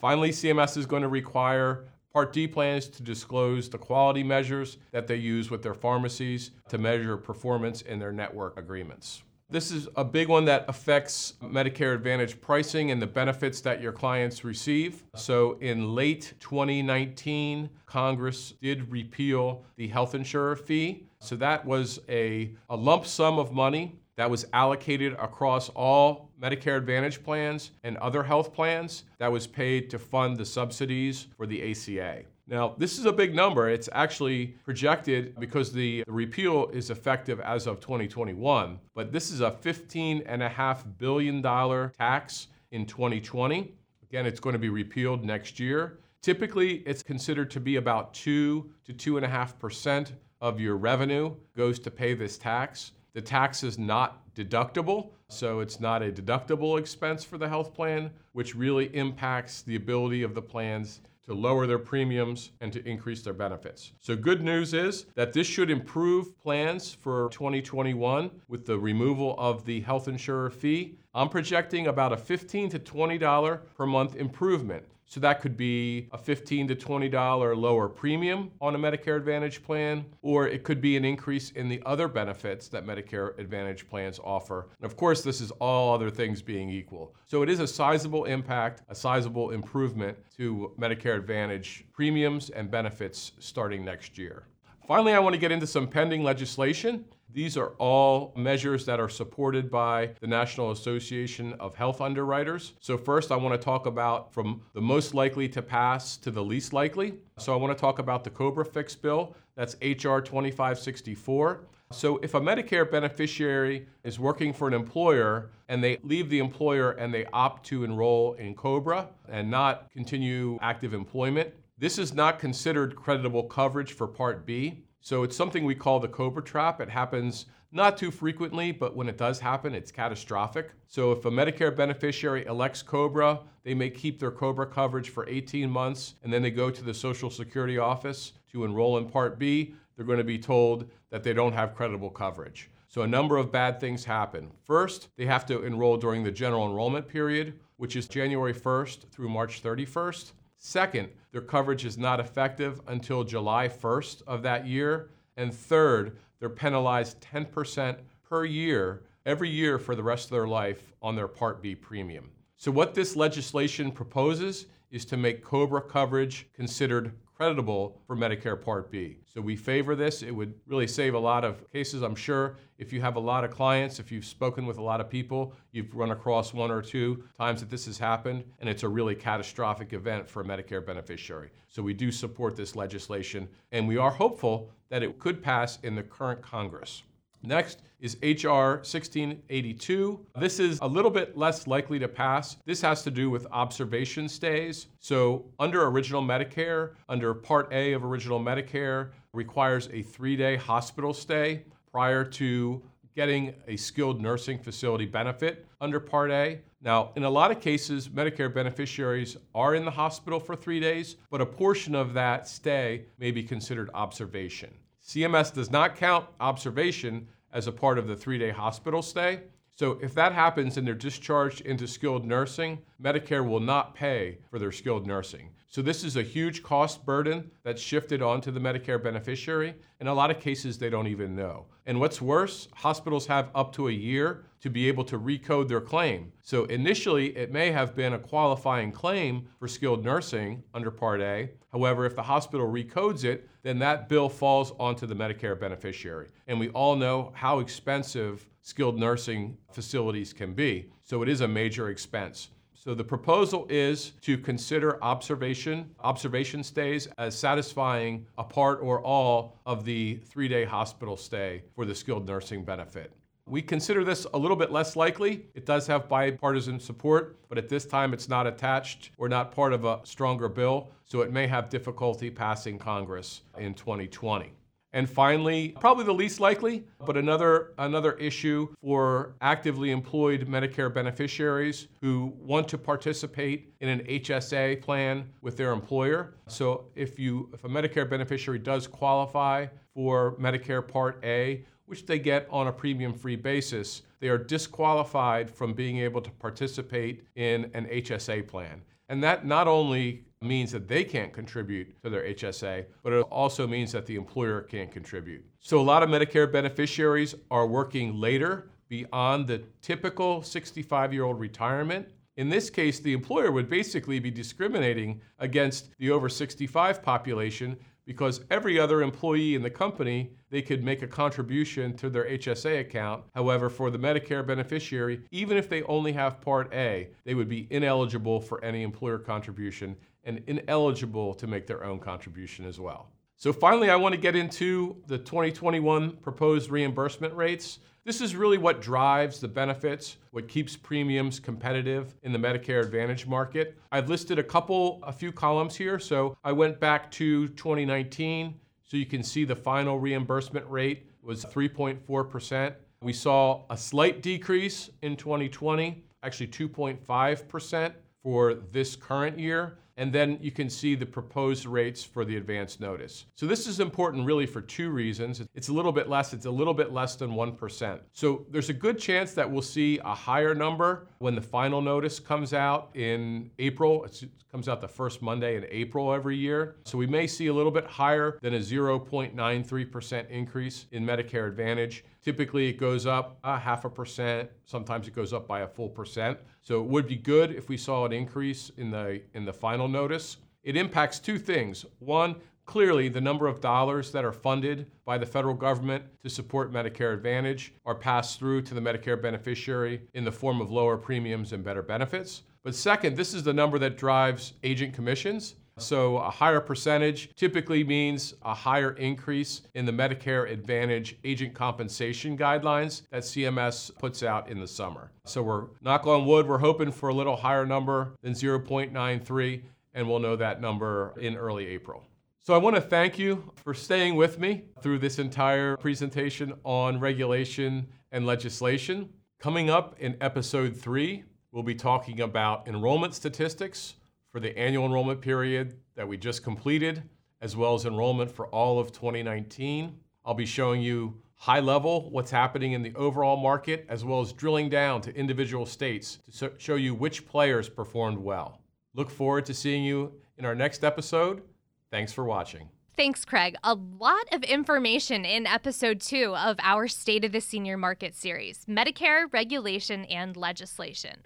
Finally, 0.06 0.30
CMS 0.30 0.78
is 0.78 0.86
going 0.86 1.02
to 1.02 1.08
require 1.08 1.86
Part 2.14 2.32
D 2.32 2.48
plans 2.48 2.88
to 2.90 3.02
disclose 3.02 3.68
the 3.68 3.80
quality 3.80 4.22
measures 4.22 4.78
that 4.92 5.08
they 5.08 5.16
use 5.16 5.50
with 5.50 5.64
their 5.64 5.74
pharmacies 5.74 6.52
to 6.70 6.78
measure 6.78 7.18
performance 7.18 7.82
in 7.82 7.98
their 7.98 8.12
network 8.12 8.56
agreements. 8.56 9.24
This 9.50 9.72
is 9.72 9.88
a 9.96 10.04
big 10.06 10.28
one 10.28 10.46
that 10.46 10.66
affects 10.68 11.34
Medicare 11.42 11.96
Advantage 11.96 12.40
pricing 12.40 12.92
and 12.92 13.02
the 13.02 13.08
benefits 13.08 13.62
that 13.62 13.82
your 13.82 13.92
clients 13.92 14.44
receive. 14.44 15.04
So, 15.16 15.58
in 15.60 15.96
late 15.96 16.36
2019, 16.40 17.68
Congress 17.88 18.54
did 18.62 18.92
repeal 18.92 19.64
the 19.76 19.88
health 19.88 20.14
insurer 20.14 20.56
fee. 20.56 21.08
So, 21.18 21.36
that 21.38 21.66
was 21.66 22.00
a, 22.10 22.52
a 22.70 22.76
lump 22.76 23.08
sum 23.08 23.40
of 23.40 23.54
money 23.54 23.96
that 24.18 24.30
was 24.30 24.46
allocated 24.54 25.14
across 25.14 25.70
all 25.70 26.30
Medicare 26.42 26.78
Advantage 26.78 27.24
plans 27.24 27.72
and 27.84 27.98
other 27.98 28.24
health 28.24 28.54
plans 28.54 29.04
that 29.20 29.32
was 29.32 29.48
paid 29.48 29.90
to 29.90 30.00
fund 30.00 30.38
the 30.38 30.46
subsidies 30.46 31.28
for 31.36 31.46
the 31.46 31.72
ACA. 31.72 32.24
Now, 32.48 32.76
this 32.78 33.00
is 33.00 33.06
a 33.06 33.12
big 33.12 33.34
number. 33.34 33.70
It's 33.70 33.90
actually 33.92 34.56
projected 34.64 35.36
because 35.40 35.72
the, 35.72 36.04
repeal 36.08 36.70
is 36.72 36.92
effective 36.92 37.40
as 37.40 37.66
of 37.66 37.80
2021, 37.80 38.80
but 38.94 39.12
this 39.12 39.32
is 39.32 39.42
a 39.42 39.50
$15.5 39.50 40.98
billion 41.00 41.42
tax 41.42 42.48
in 42.72 42.86
2020. 42.86 43.74
Again, 44.04 44.26
it's 44.28 44.40
going 44.40 44.54
to 44.54 44.60
be 44.60 44.70
repealed 44.70 45.26
next 45.26 45.60
year. 45.60 45.98
Typically, 46.22 46.78
it's 46.86 47.02
considered 47.02 47.50
to 47.52 47.60
be 47.60 47.78
about 47.78 48.14
2 48.14 48.70
to 48.86 48.94
2.5% 48.94 50.12
of 50.42 50.60
your 50.60 50.78
revenue 50.78 51.34
goes 51.58 51.80
to 51.80 51.90
pay 51.90 52.14
this 52.14 52.38
tax. 52.38 52.92
The 53.16 53.22
tax 53.22 53.64
is 53.64 53.80
not 53.80 54.22
deductible, 54.36 55.12
so 55.30 55.62
it's 55.62 55.80
not 55.80 56.04
a 56.04 56.12
deductible 56.12 56.78
expense 56.78 57.24
for 57.24 57.38
the 57.38 57.48
health 57.48 57.74
plan, 57.74 58.12
which 58.34 58.56
really 58.56 58.94
impacts 58.94 59.62
the 59.62 59.78
ability 59.78 60.22
of 60.22 60.36
the 60.36 60.42
plans 60.42 61.00
to 61.26 61.34
lower 61.34 61.66
their 61.66 61.80
premiums 61.80 62.52
and 62.60 62.74
to 62.74 62.86
increase 62.86 63.22
their 63.22 63.34
benefits. 63.34 63.94
So, 64.02 64.18
good 64.18 64.44
news 64.44 64.74
is 64.74 65.06
that 65.16 65.32
this 65.32 65.48
should 65.48 65.72
improve 65.72 66.38
plans 66.38 66.94
for 66.94 67.30
2021 67.30 68.30
with 68.50 68.66
the 68.66 68.78
removal 68.78 69.34
of 69.38 69.64
the 69.64 69.80
health 69.80 70.10
insurer 70.10 70.50
fee. 70.50 70.98
I'm 71.14 71.30
projecting 71.30 71.88
about 71.88 72.12
a 72.12 72.18
15 72.18 72.70
to 72.72 72.80
$20 72.80 73.60
per 73.78 73.86
month 73.86 74.18
improvement 74.18 74.84
so 75.08 75.20
that 75.20 75.42
could 75.42 75.56
be 75.56 76.10
a 76.12 76.18
15 76.18 76.68
to 76.68 76.76
$20 76.76 77.56
lower 77.56 77.88
premium 77.88 78.52
on 78.60 78.76
a 78.76 78.78
Medicare 78.78 79.18
Advantage 79.18 79.64
plan, 79.64 80.06
or 80.22 80.48
it 80.48 80.64
could 80.64 80.82
be 80.82 80.98
an 80.98 81.06
increase 81.06 81.52
in 81.52 81.70
the 81.70 81.82
other 81.86 82.08
benefits 82.08 82.68
that 82.70 82.86
Medicare 82.86 83.38
Advantage 83.38 83.88
plans 83.88 84.20
offer. 84.24 84.68
And 84.82 84.86
of 84.86 84.98
course, 84.98 85.22
this 85.22 85.42
is 85.42 85.52
all 85.52 85.94
other 85.94 86.10
things 86.10 86.42
being 86.42 86.70
equal. 86.70 87.16
So 87.28 87.44
it 87.44 87.50
is 87.50 87.60
a 87.60 87.68
sizable 87.68 88.26
impact, 88.26 88.82
a 88.90 88.96
sizable 88.96 89.52
improvement 89.52 90.18
to 90.38 90.74
Medicare 90.80 91.18
Advantage 91.18 91.86
premiums 91.94 92.50
and 92.50 92.70
benefits 92.70 93.34
starting 93.40 93.86
next 93.86 94.18
year. 94.18 94.48
Finally, 94.88 95.14
I 95.14 95.20
want 95.20 95.34
to 95.34 95.40
get 95.40 95.52
into 95.52 95.66
some 95.66 95.88
pending 95.88 96.24
legislation. 96.24 97.06
These 97.36 97.58
are 97.58 97.74
all 97.80 98.32
measures 98.38 98.86
that 98.86 99.02
are 99.02 99.10
supported 99.10 99.70
by 99.70 100.12
the 100.22 100.28
National 100.28 100.72
Association 100.72 101.52
of 101.60 101.76
Health 101.76 102.00
Underwriters. 102.00 102.76
So, 102.80 102.98
first, 102.98 103.30
I 103.30 103.36
want 103.36 103.60
to 103.60 103.64
talk 103.64 103.88
about 103.88 104.34
from 104.34 104.62
the 104.74 104.80
most 104.80 105.14
likely 105.14 105.50
to 105.50 105.62
pass 105.62 106.16
to 106.16 106.32
the 106.32 106.42
least 106.42 106.72
likely. 106.72 107.16
So, 107.38 107.52
I 107.52 107.58
want 107.58 107.78
to 107.78 107.82
talk 107.82 108.00
about 108.00 108.24
the 108.24 108.30
COBRA 108.30 108.64
Fix 108.64 108.96
bill. 108.96 109.36
That's 109.58 109.76
H.R. 109.82 110.22
2564. 110.22 111.66
So, 111.92 112.20
if 112.20 112.36
a 112.36 112.40
Medicare 112.40 112.90
beneficiary 112.90 113.86
is 114.06 114.18
working 114.18 114.54
for 114.54 114.70
an 114.70 114.74
employer 114.74 115.50
and 115.68 115.84
they 115.84 115.98
leave 116.04 116.30
the 116.30 116.40
employer 116.40 116.92
and 116.92 117.14
they 117.14 117.26
opt 117.34 117.66
to 117.66 117.84
enroll 117.84 118.36
in 118.36 118.56
COBRA 118.56 119.10
and 119.28 119.52
not 119.52 119.92
continue 119.92 120.58
active 120.62 120.94
employment, 120.94 121.54
this 121.78 122.00
is 122.00 122.14
not 122.14 122.40
considered 122.40 122.96
creditable 122.96 123.44
coverage 123.44 123.92
for 123.92 124.08
Part 124.08 124.46
B. 124.46 124.86
So 125.06 125.22
it's 125.22 125.38
something 125.38 125.64
we 125.66 125.76
call 125.76 126.00
the 126.00 126.08
Cobra 126.08 126.42
trap. 126.42 126.82
It 126.82 126.90
happens 126.90 127.46
not 127.72 127.96
too 127.96 128.10
frequently, 128.10 128.72
but 128.72 128.96
when 128.96 129.08
it 129.08 129.20
does 129.20 129.40
happen, 129.40 129.76
it's 129.76 129.92
catastrophic. 129.92 130.72
So 130.88 131.12
if 131.12 131.24
a 131.26 131.30
Medicare 131.30 131.78
beneficiary 131.78 132.44
elects 132.48 132.82
Cobra, 132.82 133.42
they 133.64 133.76
may 133.76 133.92
keep 133.92 134.20
their 134.20 134.32
Cobra 134.32 134.66
coverage 134.66 135.10
for 135.10 135.30
18 135.30 135.70
months, 135.70 136.16
and 136.24 136.34
then 136.34 136.42
they 136.42 136.50
go 136.50 136.72
to 136.72 136.84
the 136.84 136.92
Social 136.92 137.30
Security 137.30 137.78
office 137.78 138.34
to 138.52 138.66
enroll 138.66 138.98
in 138.98 139.08
Part 139.08 139.38
B. 139.38 139.76
They're 139.96 140.08
going 140.08 140.18
to 140.18 140.24
be 140.24 140.40
told 140.40 140.90
that 141.12 141.22
they 141.22 141.34
don't 141.34 141.54
have 141.54 141.76
credible 141.76 142.10
coverage. 142.10 142.72
So 142.88 143.04
a 143.04 143.08
number 143.08 143.38
of 143.38 143.52
bad 143.52 143.80
things 143.80 144.06
happen. 144.06 144.50
First, 144.64 145.10
they 145.18 145.28
have 145.28 145.46
to 145.46 145.62
enroll 145.62 145.98
during 145.98 146.24
the 146.24 146.32
general 146.32 146.66
enrollment 146.66 147.08
period, 147.08 147.60
which 147.78 147.96
is 147.96 148.08
January 148.08 148.56
1st 148.56 149.12
through 149.12 149.30
March 149.30 149.62
31st. 149.62 150.32
Second, 150.58 151.10
their 151.32 151.42
coverage 151.42 151.86
is 151.86 151.98
not 151.98 152.20
effective 152.20 152.82
until 152.88 153.24
July 153.24 153.68
1st 153.68 154.24
of 154.26 154.42
that 154.44 154.66
year. 154.66 155.10
And 155.38 155.54
third, 155.54 156.18
they're 156.40 156.50
penalized 156.50 157.20
10% 157.22 157.98
per 158.28 158.46
year 158.46 159.04
every 159.26 159.50
year 159.50 159.78
for 159.78 159.96
the 159.96 160.04
rest 160.04 160.26
of 160.26 160.32
their 160.32 160.48
life 160.48 160.94
on 161.02 161.16
their 161.16 161.28
Part 161.28 161.62
B 161.62 161.76
premium. 161.76 162.30
So, 162.58 162.72
what 162.72 162.94
this 162.94 163.16
legislation 163.16 163.92
proposes 163.92 164.68
is 164.92 165.06
to 165.06 165.18
make 165.18 165.44
COBRA 165.44 165.82
coverage 165.82 166.48
considered 166.54 167.12
creditable 167.36 168.00
for 168.08 168.16
Medicare 168.16 168.60
Part 168.60 168.90
B. 168.90 169.18
So 169.26 169.42
we 169.42 169.56
favor 169.56 169.96
this. 169.96 170.24
It 170.24 170.32
would 170.32 170.54
really 170.68 170.88
save 170.88 171.14
a 171.14 171.20
lot 171.20 171.44
of 171.44 171.70
cases. 171.72 172.02
I'm 172.02 172.16
sure 172.16 172.58
if 172.78 172.94
you 172.94 173.02
have 173.02 173.18
a 173.18 173.20
lot 173.20 173.44
of 173.44 173.52
clients, 173.52 174.00
if 174.00 174.12
you've 174.12 174.26
spoken 174.26 174.66
with 174.66 174.78
a 174.78 174.82
lot 174.82 175.02
of 175.02 175.10
people, 175.10 175.54
you've 175.72 175.94
run 175.94 176.12
across 176.12 176.54
one 176.54 176.72
or 176.72 176.82
two 176.82 177.24
times 177.38 177.60
that 177.60 177.70
this 177.70 177.86
has 177.86 177.98
happened, 177.98 178.44
and 178.60 178.70
it's 178.70 178.84
a 178.84 178.90
really 178.90 179.16
catastrophic 179.16 179.94
event 179.94 180.30
for 180.30 180.42
a 180.42 180.46
Medicare 180.46 180.86
beneficiary. 180.86 181.50
So 181.68 181.84
we 181.84 181.94
do 181.94 182.12
support 182.12 182.56
this 182.56 182.76
legislation, 182.76 183.50
and 183.72 183.88
we 183.88 183.98
are 183.98 184.12
hopeful 184.12 184.72
that 184.90 185.04
it 185.04 185.20
could 185.20 185.44
pass 185.44 185.80
in 185.84 185.96
the 185.96 186.04
current 186.04 186.42
Congress. 186.42 187.04
Next 187.46 187.82
is 188.00 188.18
H.R. 188.22 188.78
1682. 188.78 190.26
This 190.40 190.60
is 190.60 190.80
a 190.82 190.88
little 190.88 191.12
bit 191.12 191.38
less 191.38 191.68
likely 191.68 192.00
to 192.00 192.08
pass. 192.08 192.58
This 192.66 192.82
has 192.82 193.04
to 193.04 193.12
do 193.12 193.30
with 193.30 193.48
observation 193.52 194.28
stays. 194.28 194.88
So, 195.00 195.46
under 195.60 195.86
original 195.88 196.22
Medicare, 196.22 196.92
under 197.08 197.34
Part 197.34 197.72
A 197.72 197.94
of 197.94 198.04
original 198.04 198.40
Medicare, 198.40 199.12
requires 199.34 199.90
a 199.94 200.02
three 200.02 200.36
day 200.36 200.56
hospital 200.56 201.14
stay 201.14 201.64
prior 201.92 202.24
to 202.26 202.82
getting 203.16 203.54
a 203.68 203.78
skilled 203.78 204.22
nursing 204.22 204.60
facility 204.60 205.06
benefit 205.06 205.66
under 205.80 206.00
Part 206.00 206.32
A. 206.32 206.60
Now, 206.82 207.12
in 207.16 207.24
a 207.24 207.30
lot 207.30 207.50
of 207.50 207.62
cases, 207.62 208.10
Medicare 208.10 208.54
beneficiaries 208.54 209.38
are 209.56 209.74
in 209.76 209.86
the 209.86 209.92
hospital 209.92 210.40
for 210.40 210.56
three 210.56 210.80
days, 210.80 211.16
but 211.32 211.42
a 211.42 211.46
portion 211.46 211.96
of 211.96 212.14
that 212.14 212.48
stay 212.48 213.06
may 213.18 213.32
be 213.32 213.42
considered 213.42 213.90
observation. 213.94 214.72
CMS 215.06 215.54
does 215.54 215.72
not 215.72 215.96
count 215.96 216.26
observation 216.40 217.28
as 217.56 217.68
a 217.68 217.72
part 217.72 217.98
of 217.98 218.06
the 218.06 218.16
three 218.18 218.38
day 218.38 218.52
hospital 218.52 219.02
stay. 219.02 219.40
So 219.78 220.00
if 220.02 220.14
that 220.16 220.32
happens 220.32 220.78
and 220.78 220.88
they're 220.88 220.96
discharged 220.96 221.62
into 221.62 221.86
skilled 221.86 222.26
nursing, 222.26 222.80
Medicare 223.02 223.46
will 223.46 223.60
not 223.60 223.94
pay 223.94 224.38
for 224.50 224.58
their 224.58 224.72
skilled 224.72 225.06
nursing. 225.06 225.50
So 225.68 225.82
this 225.82 226.06
is 226.06 226.16
a 226.16 226.24
huge 226.24 226.64
cost 226.64 227.06
burden 227.06 227.52
that's 227.64 227.82
shifted 227.82 228.22
onto 228.22 228.52
the 228.52 228.60
Medicare 228.62 229.04
beneficiary. 229.04 229.76
In 230.00 230.08
a 230.08 230.14
lot 230.14 230.32
of 230.32 230.40
cases, 230.40 230.78
they 230.78 230.90
don't 230.90 231.08
even 231.08 231.36
know. 231.36 231.66
And 231.86 232.00
what's 232.00 232.22
worse, 232.22 232.70
hospitals 232.74 233.28
have 233.28 233.50
up 233.54 233.74
to 233.74 233.90
a 233.90 233.92
year 233.92 234.46
to 234.62 234.70
be 234.70 234.88
able 234.88 235.04
to 235.04 235.20
recode 235.20 235.68
their 235.68 235.82
claim. 235.82 236.32
So 236.42 236.64
initially, 236.66 237.36
it 237.36 237.52
may 237.52 237.72
have 237.72 237.94
been 237.94 238.14
a 238.14 238.20
qualifying 238.20 238.94
claim 238.94 239.50
for 239.60 239.68
skilled 239.68 240.06
nursing 240.06 240.64
under 240.74 240.90
Part 240.90 241.20
A. 241.20 241.50
However, 241.74 242.06
if 242.06 242.16
the 242.16 242.24
hospital 242.24 242.66
recodes 242.66 243.26
it, 243.26 243.50
then 243.62 243.78
that 243.80 244.08
bill 244.08 244.30
falls 244.30 244.72
onto 244.80 245.06
the 245.06 245.16
Medicare 245.16 245.60
beneficiary. 245.60 246.30
And 246.48 246.58
we 246.58 246.70
all 246.70 246.96
know 246.96 247.34
how 247.36 247.60
expensive 247.60 248.48
skilled 248.66 249.00
nursing 249.00 249.56
facilities 249.72 250.34
can 250.34 250.52
be. 250.52 250.90
So 251.04 251.22
it 251.22 251.30
is 251.30 251.42
a 251.42 251.48
major 251.48 251.90
expense. 251.90 252.50
So 252.74 252.96
the 252.96 253.04
proposal 253.04 253.68
is 253.70 254.14
to 254.22 254.40
consider 254.40 255.02
observation 255.04 255.92
observation 256.02 256.64
stays 256.64 257.08
as 257.20 257.38
satisfying 257.38 258.26
a 258.40 258.44
part 258.44 258.80
or 258.82 259.02
all 259.02 259.60
of 259.68 259.86
the 259.86 260.20
3-day 260.34 260.66
hospital 260.66 261.16
stay 261.16 261.62
for 261.76 261.86
the 261.86 261.94
skilled 261.94 262.28
nursing 262.28 262.64
benefit. 262.64 263.12
We 263.48 263.62
consider 263.62 264.04
this 264.04 264.26
a 264.34 264.38
little 264.38 264.58
bit 264.58 264.72
less 264.72 264.96
likely. 264.96 265.46
It 265.54 265.68
does 265.68 265.86
have 265.86 266.10
bipartisan 266.10 266.80
support, 266.80 267.38
but 267.48 267.60
at 267.60 267.70
this 267.70 267.86
time 267.86 268.14
it's 268.14 268.30
not 268.30 268.48
attached 268.48 269.12
or 269.20 269.30
not 269.30 269.52
part 269.52 269.74
of 269.74 269.86
a 269.86 270.00
stronger 270.04 270.50
bill, 270.50 270.90
so 271.04 271.22
it 271.22 271.32
may 271.32 271.46
have 271.46 271.70
difficulty 271.70 272.32
passing 272.32 272.80
Congress 272.80 273.42
in 273.60 273.76
2020. 273.76 274.52
And 274.96 275.10
finally, 275.10 275.76
probably 275.82 276.06
the 276.06 276.14
least 276.14 276.40
likely, 276.40 276.86
but 277.06 277.18
another 277.18 277.74
another 277.78 278.14
issue 278.14 278.70
for 278.82 279.36
actively 279.42 279.92
employed 279.92 280.48
Medicare 280.48 280.92
beneficiaries 280.92 281.90
who 282.00 282.34
want 282.40 282.70
to 282.70 282.78
participate 282.78 283.74
in 283.82 283.90
an 283.90 284.00
HSA 284.06 284.82
plan 284.82 285.26
with 285.42 285.58
their 285.58 285.74
employer. 285.74 286.36
So 286.48 286.86
if 286.96 287.20
you 287.20 287.50
if 287.54 287.66
a 287.66 287.68
Medicare 287.68 288.10
beneficiary 288.10 288.58
does 288.58 288.88
qualify 288.88 289.68
for 289.94 290.38
Medicare 290.38 290.88
Part 290.88 291.20
A, 291.26 291.66
which 291.88 292.06
they 292.06 292.18
get 292.18 292.48
on 292.50 292.68
a 292.68 292.72
premium 292.72 293.14
free 293.14 293.36
basis, 293.36 294.04
they 294.22 294.30
are 294.30 294.38
disqualified 294.38 295.52
from 295.52 295.74
being 295.74 295.98
able 295.98 296.22
to 296.22 296.32
participate 296.32 297.26
in 297.36 297.70
an 297.74 297.86
HSA 297.88 298.48
plan. 298.48 298.82
And 299.10 299.22
that 299.24 299.46
not 299.46 299.68
only 299.68 300.25
means 300.42 300.72
that 300.72 300.88
they 300.88 301.04
can't 301.04 301.34
contribute 301.34 302.02
to 302.04 302.10
their 302.10 302.24
HSA, 302.24 302.86
but 303.04 303.14
it 303.14 303.22
also 303.32 303.68
means 303.68 303.92
that 303.92 304.06
the 304.06 304.16
employer 304.16 304.62
can't 304.62 304.92
contribute. 304.92 305.44
So 305.60 305.80
a 305.80 305.82
lot 305.82 306.04
of 306.04 306.10
Medicare 306.10 306.52
beneficiaries 306.52 307.36
are 307.52 307.68
working 307.68 308.20
later 308.20 308.70
beyond 308.88 309.48
the 309.48 309.64
typical 309.82 310.42
65 310.44 311.14
year 311.14 311.24
old 311.24 311.40
retirement. 311.40 312.08
In 312.38 312.50
this 312.50 312.70
case, 312.70 313.00
the 313.00 313.14
employer 313.14 313.52
would 313.52 313.70
basically 313.70 314.20
be 314.20 314.30
discriminating 314.30 315.22
against 315.40 315.90
the 315.98 316.12
over 316.12 316.28
65 316.28 317.02
population 317.02 317.78
because 318.06 318.42
every 318.52 318.80
other 318.80 319.02
employee 319.02 319.56
in 319.56 319.64
the 319.64 319.70
company 319.70 320.32
they 320.52 320.62
could 320.62 320.84
make 320.84 321.02
a 321.02 321.08
contribution 321.08 321.96
to 321.98 322.10
their 322.10 322.26
HSA 322.26 322.82
account. 322.82 323.24
However, 323.34 323.70
for 323.70 323.90
the 323.90 323.98
Medicare 323.98 324.46
beneficiary, 324.46 325.22
even 325.32 325.58
if 325.58 325.68
they 325.70 325.82
only 325.84 326.12
have 326.12 326.40
Part 326.40 326.72
A, 326.74 327.10
they 327.24 327.34
would 327.34 327.50
be 327.50 327.68
ineligible 327.72 328.40
for 328.40 328.64
any 328.64 328.84
employer 328.84 329.18
contribution 329.18 329.96
and 330.26 330.42
ineligible 330.48 331.34
to 331.36 331.48
make 331.48 331.68
their 331.68 331.84
own 331.84 332.00
contribution 332.00 332.66
as 332.66 332.80
well. 332.80 333.12
So 333.38 333.54
finally, 333.54 333.90
I 333.90 333.96
want 333.96 334.16
to 334.16 334.22
get 334.22 334.36
into 334.36 334.96
the 335.08 335.18
2021 335.18 336.18
proposed 336.18 336.70
reimbursement 336.70 337.34
rates. 337.34 337.80
This 338.06 338.22
is 338.22 338.36
really 338.36 338.58
what 338.58 338.82
drives 338.82 339.40
the 339.40 339.48
benefits, 339.48 340.18
what 340.32 340.48
keeps 340.48 340.76
premiums 340.76 341.40
competitive 341.40 342.16
in 342.24 342.32
the 342.32 342.40
Medicare 342.40 342.82
Advantage 342.82 343.28
market. 343.28 343.78
I've 343.92 344.10
listed 344.10 344.40
a 344.40 344.44
couple, 344.44 345.02
a 345.04 345.12
few 345.12 345.32
columns 345.32 345.76
here. 345.76 346.00
So 346.00 346.38
I 346.44 346.52
went 346.54 346.80
back 346.80 347.12
to 347.12 347.50
2019, 347.50 348.54
so 348.84 348.98
you 348.98 349.06
can 349.06 349.24
see 349.24 349.44
the 349.44 349.56
final 349.56 350.00
reimbursement 350.00 350.70
rate 350.70 351.10
was 351.22 351.44
3.4%. 351.46 352.76
We 353.02 353.14
saw 353.14 353.64
a 353.70 353.78
slight 353.78 354.22
decrease 354.22 354.90
in 355.02 355.18
2020, 355.18 356.04
actually 356.24 356.48
2.5% 356.48 357.94
for 358.24 358.54
this 358.54 358.96
current 358.96 359.38
year 359.38 359.78
and 359.98 360.12
then 360.12 360.38
you 360.42 360.52
can 360.52 360.70
see 360.70 360.96
the 360.96 361.06
proposed 361.06 361.66
rates 361.66 362.04
for 362.04 362.26
the 362.26 362.38
advance 362.38 362.80
notice. 362.80 363.26
So 363.36 363.46
this 363.46 363.68
is 363.68 363.80
important 363.80 364.26
really 364.26 364.46
for 364.46 364.62
two 364.62 364.90
reasons. 364.90 365.42
It's 365.54 365.70
a 365.70 365.74
little 365.74 365.92
bit 365.92 366.10
less, 366.10 366.34
it's 366.34 366.46
a 366.46 366.52
little 366.52 366.74
bit 366.74 366.92
less 366.92 367.16
than 367.16 367.32
1%. 367.32 368.00
So 368.14 368.46
there's 368.52 368.70
a 368.70 368.74
good 368.74 369.00
chance 369.00 369.34
that 369.34 369.50
we'll 369.50 369.62
see 369.62 370.00
a 370.04 370.14
higher 370.14 370.54
number 370.54 371.08
when 371.20 371.36
the 371.36 371.42
final 371.42 371.82
notice 371.82 372.20
comes 372.20 372.54
out 372.54 372.90
in 372.94 373.50
April. 373.60 374.04
It 374.06 374.24
comes 374.52 374.68
out 374.68 374.82
the 374.82 374.88
first 374.88 375.22
Monday 375.22 375.56
in 375.56 375.66
April 375.70 376.14
every 376.14 376.38
year. 376.38 376.78
So 376.84 376.98
we 376.98 377.08
may 377.08 377.28
see 377.28 377.48
a 377.48 377.54
little 377.54 377.72
bit 377.72 377.86
higher 377.86 378.38
than 378.42 378.56
a 378.56 378.60
0.93% 378.60 380.30
increase 380.30 380.86
in 380.92 381.06
Medicare 381.06 381.48
Advantage. 381.48 382.04
Typically, 382.26 382.68
it 382.68 382.80
goes 382.80 383.06
up 383.06 383.38
a 383.44 383.60
half 383.60 383.86
a 383.86 383.90
percent. 383.90 384.50
Sometimes 384.66 385.08
it 385.08 385.16
goes 385.16 385.32
up 385.32 385.48
by 385.48 385.60
a 385.60 385.68
full 385.68 385.90
percent. 385.90 386.40
So 386.62 386.82
it 386.82 386.88
would 386.88 387.08
be 387.08 387.16
good 387.16 387.52
if 387.52 387.70
we 387.70 387.78
saw 387.78 388.04
an 388.04 388.12
increase 388.12 388.72
in 388.78 388.90
the 388.90 389.22
in 389.36 389.46
the 389.46 389.54
final 389.54 389.88
notice. 389.88 390.38
It 390.64 390.76
impacts 390.76 391.20
two 391.20 391.38
things. 391.38 391.86
One, 392.00 392.38
clearly 392.66 393.10
the 393.10 393.22
number 393.22 393.46
of 393.46 393.62
dollars 393.62 394.12
that 394.12 394.26
are 394.26 394.32
funded 394.32 394.90
by 395.06 395.20
the 395.20 395.26
federal 395.28 395.54
government 395.54 396.04
to 396.24 396.30
support 396.32 396.74
Medicare 396.74 397.14
Advantage 397.14 397.76
are 397.86 397.94
passed 397.94 398.40
through 398.40 398.64
to 398.64 398.74
the 398.74 398.82
Medicare 398.82 399.22
beneficiary 399.22 400.02
in 400.16 400.26
the 400.26 400.32
form 400.32 400.62
of 400.62 400.72
lower 400.72 400.98
premiums 400.98 401.54
and 401.54 401.64
better 401.64 401.84
benefits. 401.84 402.42
But 402.64 402.74
second, 402.74 403.16
this 403.16 403.36
is 403.36 403.44
the 403.44 403.54
number 403.54 403.78
that 403.78 404.00
drives 404.00 404.54
agent 404.64 404.96
commissions. 404.96 405.58
So 405.78 406.18
a 406.20 406.30
higher 406.30 406.62
percentage 406.62 407.36
typically 407.36 407.84
means 407.84 408.34
a 408.44 408.54
higher 408.54 408.92
increase 408.92 409.62
in 409.74 409.86
the 409.86 409.92
Medicare 409.92 410.50
Advantage 410.50 411.18
agent 411.26 411.54
compensation 411.54 412.38
guidelines 412.38 413.02
that 413.12 413.24
CMS 413.24 413.94
puts 413.98 414.24
out 414.24 414.50
in 414.50 414.58
the 414.58 414.68
summer. 414.68 415.12
So 415.26 415.44
we're, 415.44 415.66
knock 415.82 416.08
on 416.08 416.26
wood, 416.26 416.48
we're 416.48 416.60
hoping 416.60 416.94
for 416.94 417.10
a 417.10 417.14
little 417.14 417.36
higher 417.36 417.66
number 417.66 418.14
than 418.22 418.32
0.93, 418.32 419.64
and 419.94 420.08
we'll 420.08 420.20
know 420.20 420.38
that 420.38 420.62
number 420.62 421.14
in 421.20 421.36
early 421.36 421.68
April. 421.68 422.06
So 422.40 422.54
I 422.54 422.58
want 422.58 422.78
to 422.78 422.82
thank 422.82 423.20
you 423.20 423.52
for 423.56 423.74
staying 423.74 424.16
with 424.16 424.40
me 424.40 424.64
through 424.82 425.00
this 425.00 425.20
entire 425.20 425.76
presentation 425.76 426.54
on 426.64 427.02
regulation 427.02 427.88
and 428.14 428.26
legislation. 428.26 429.10
Coming 429.40 429.70
up 429.70 429.98
in 430.00 430.16
episode 430.22 430.78
three, 430.78 431.26
we'll 431.52 431.64
be 431.64 431.76
talking 431.76 432.22
about 432.22 432.66
enrollment 432.66 433.14
statistics 433.14 433.96
for 434.36 434.42
the 434.42 434.60
annual 434.60 434.86
enrollment 434.86 435.22
period 435.22 435.78
that 435.96 436.06
we 436.06 436.18
just 436.18 436.44
completed, 436.44 437.02
as 437.40 437.56
well 437.56 437.74
as 437.74 437.86
enrollment 437.86 438.30
for 438.30 438.48
all 438.48 438.80
of 438.80 438.92
2019. 438.92 439.98
I'll 440.26 440.34
be 440.34 440.46
showing 440.46 440.82
you 440.82 441.22
high 441.36 441.62
level 441.62 442.10
what's 442.12 442.32
happening 442.32 442.74
in 442.74 442.82
the 442.82 442.94
overall 442.96 443.38
market, 443.38 443.86
as 443.88 444.04
well 444.04 444.20
as 444.20 444.34
drilling 444.34 444.68
down 444.68 445.00
to 445.00 445.16
individual 445.16 445.66
states 445.66 446.20
to 446.40 446.52
show 446.58 446.76
you 446.76 446.94
which 446.94 447.26
players 447.26 447.70
performed 447.70 448.18
well. 448.18 448.60
Look 448.94 449.10
forward 449.10 449.46
to 449.46 449.54
seeing 449.54 449.86
you 449.86 450.12
in 450.38 450.44
our 450.44 450.54
next 450.54 450.84
episode. 450.84 451.42
Thanks 451.90 452.12
for 452.12 452.26
watching. 452.26 452.68
Thanks, 452.98 453.24
Craig. 453.24 453.56
A 453.64 453.74
lot 453.74 454.26
of 454.34 454.44
information 454.44 455.24
in 455.24 455.48
episode 455.48 456.02
two 456.02 456.36
of 456.36 456.58
our 456.62 456.90
State 456.90 457.24
of 457.24 457.32
the 457.32 457.40
Senior 457.40 457.78
Market 457.78 458.14
series 458.14 458.66
Medicare, 458.66 459.32
Regulation, 459.32 460.04
and 460.04 460.36
Legislation. 460.36 461.22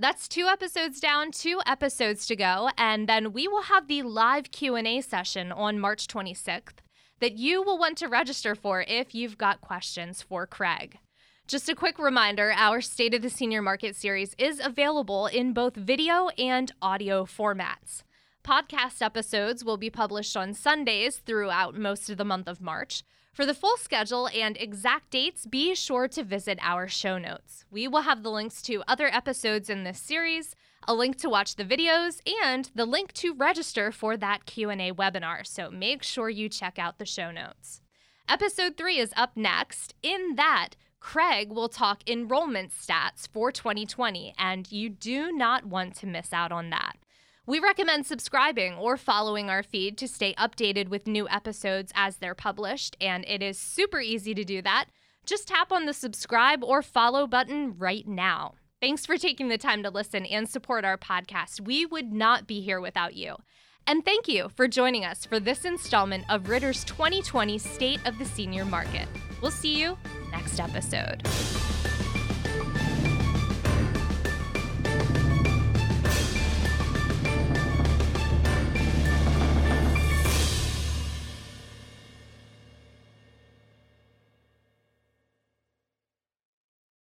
That's 0.00 0.28
two 0.28 0.46
episodes 0.46 1.00
down, 1.00 1.32
two 1.32 1.60
episodes 1.66 2.24
to 2.28 2.36
go, 2.36 2.70
and 2.78 3.08
then 3.08 3.32
we 3.32 3.48
will 3.48 3.62
have 3.62 3.88
the 3.88 4.02
live 4.02 4.52
Q&A 4.52 5.00
session 5.00 5.50
on 5.50 5.80
March 5.80 6.06
26th 6.06 6.76
that 7.18 7.32
you 7.32 7.64
will 7.64 7.78
want 7.78 7.98
to 7.98 8.06
register 8.06 8.54
for 8.54 8.82
if 8.82 9.12
you've 9.12 9.36
got 9.36 9.60
questions 9.60 10.22
for 10.22 10.46
Craig. 10.46 10.98
Just 11.48 11.68
a 11.68 11.74
quick 11.74 11.98
reminder, 11.98 12.52
our 12.54 12.80
State 12.80 13.12
of 13.12 13.22
the 13.22 13.28
Senior 13.28 13.60
Market 13.60 13.96
series 13.96 14.36
is 14.38 14.60
available 14.62 15.26
in 15.26 15.52
both 15.52 15.74
video 15.74 16.28
and 16.38 16.70
audio 16.80 17.24
formats. 17.24 18.04
Podcast 18.44 19.02
episodes 19.02 19.64
will 19.64 19.78
be 19.78 19.90
published 19.90 20.36
on 20.36 20.54
Sundays 20.54 21.16
throughout 21.16 21.76
most 21.76 22.08
of 22.08 22.18
the 22.18 22.24
month 22.24 22.46
of 22.46 22.60
March. 22.60 23.02
For 23.38 23.46
the 23.46 23.54
full 23.54 23.76
schedule 23.76 24.28
and 24.34 24.56
exact 24.56 25.10
dates, 25.10 25.46
be 25.46 25.72
sure 25.76 26.08
to 26.08 26.24
visit 26.24 26.58
our 26.60 26.88
show 26.88 27.18
notes. 27.18 27.64
We 27.70 27.86
will 27.86 28.00
have 28.00 28.24
the 28.24 28.32
links 28.32 28.60
to 28.62 28.82
other 28.88 29.06
episodes 29.06 29.70
in 29.70 29.84
this 29.84 30.00
series, 30.00 30.56
a 30.88 30.92
link 30.92 31.14
to 31.18 31.30
watch 31.30 31.54
the 31.54 31.64
videos, 31.64 32.20
and 32.42 32.68
the 32.74 32.84
link 32.84 33.12
to 33.12 33.32
register 33.32 33.92
for 33.92 34.16
that 34.16 34.44
Q&A 34.44 34.90
webinar. 34.90 35.46
So 35.46 35.70
make 35.70 36.02
sure 36.02 36.28
you 36.28 36.48
check 36.48 36.80
out 36.80 36.98
the 36.98 37.06
show 37.06 37.30
notes. 37.30 37.80
Episode 38.28 38.76
3 38.76 38.98
is 38.98 39.12
up 39.16 39.36
next. 39.36 39.94
In 40.02 40.34
that, 40.34 40.70
Craig 40.98 41.52
will 41.52 41.68
talk 41.68 42.02
enrollment 42.08 42.72
stats 42.72 43.28
for 43.32 43.52
2020, 43.52 44.34
and 44.36 44.72
you 44.72 44.88
do 44.88 45.30
not 45.30 45.64
want 45.64 45.94
to 45.98 46.08
miss 46.08 46.32
out 46.32 46.50
on 46.50 46.70
that. 46.70 46.96
We 47.48 47.60
recommend 47.60 48.04
subscribing 48.04 48.74
or 48.74 48.98
following 48.98 49.48
our 49.48 49.62
feed 49.62 49.96
to 49.96 50.06
stay 50.06 50.34
updated 50.34 50.90
with 50.90 51.06
new 51.06 51.26
episodes 51.30 51.90
as 51.94 52.16
they're 52.16 52.34
published, 52.34 52.94
and 53.00 53.24
it 53.26 53.42
is 53.42 53.58
super 53.58 54.02
easy 54.02 54.34
to 54.34 54.44
do 54.44 54.60
that. 54.60 54.88
Just 55.24 55.48
tap 55.48 55.72
on 55.72 55.86
the 55.86 55.94
subscribe 55.94 56.62
or 56.62 56.82
follow 56.82 57.26
button 57.26 57.74
right 57.78 58.06
now. 58.06 58.56
Thanks 58.82 59.06
for 59.06 59.16
taking 59.16 59.48
the 59.48 59.56
time 59.56 59.82
to 59.82 59.88
listen 59.88 60.26
and 60.26 60.46
support 60.46 60.84
our 60.84 60.98
podcast. 60.98 61.62
We 61.62 61.86
would 61.86 62.12
not 62.12 62.46
be 62.46 62.60
here 62.60 62.82
without 62.82 63.14
you. 63.14 63.36
And 63.86 64.04
thank 64.04 64.28
you 64.28 64.50
for 64.54 64.68
joining 64.68 65.06
us 65.06 65.24
for 65.24 65.40
this 65.40 65.64
installment 65.64 66.26
of 66.28 66.50
Ritter's 66.50 66.84
2020 66.84 67.56
State 67.56 68.06
of 68.06 68.18
the 68.18 68.26
Senior 68.26 68.66
Market. 68.66 69.08
We'll 69.40 69.50
see 69.50 69.80
you 69.80 69.96
next 70.32 70.60
episode. 70.60 71.26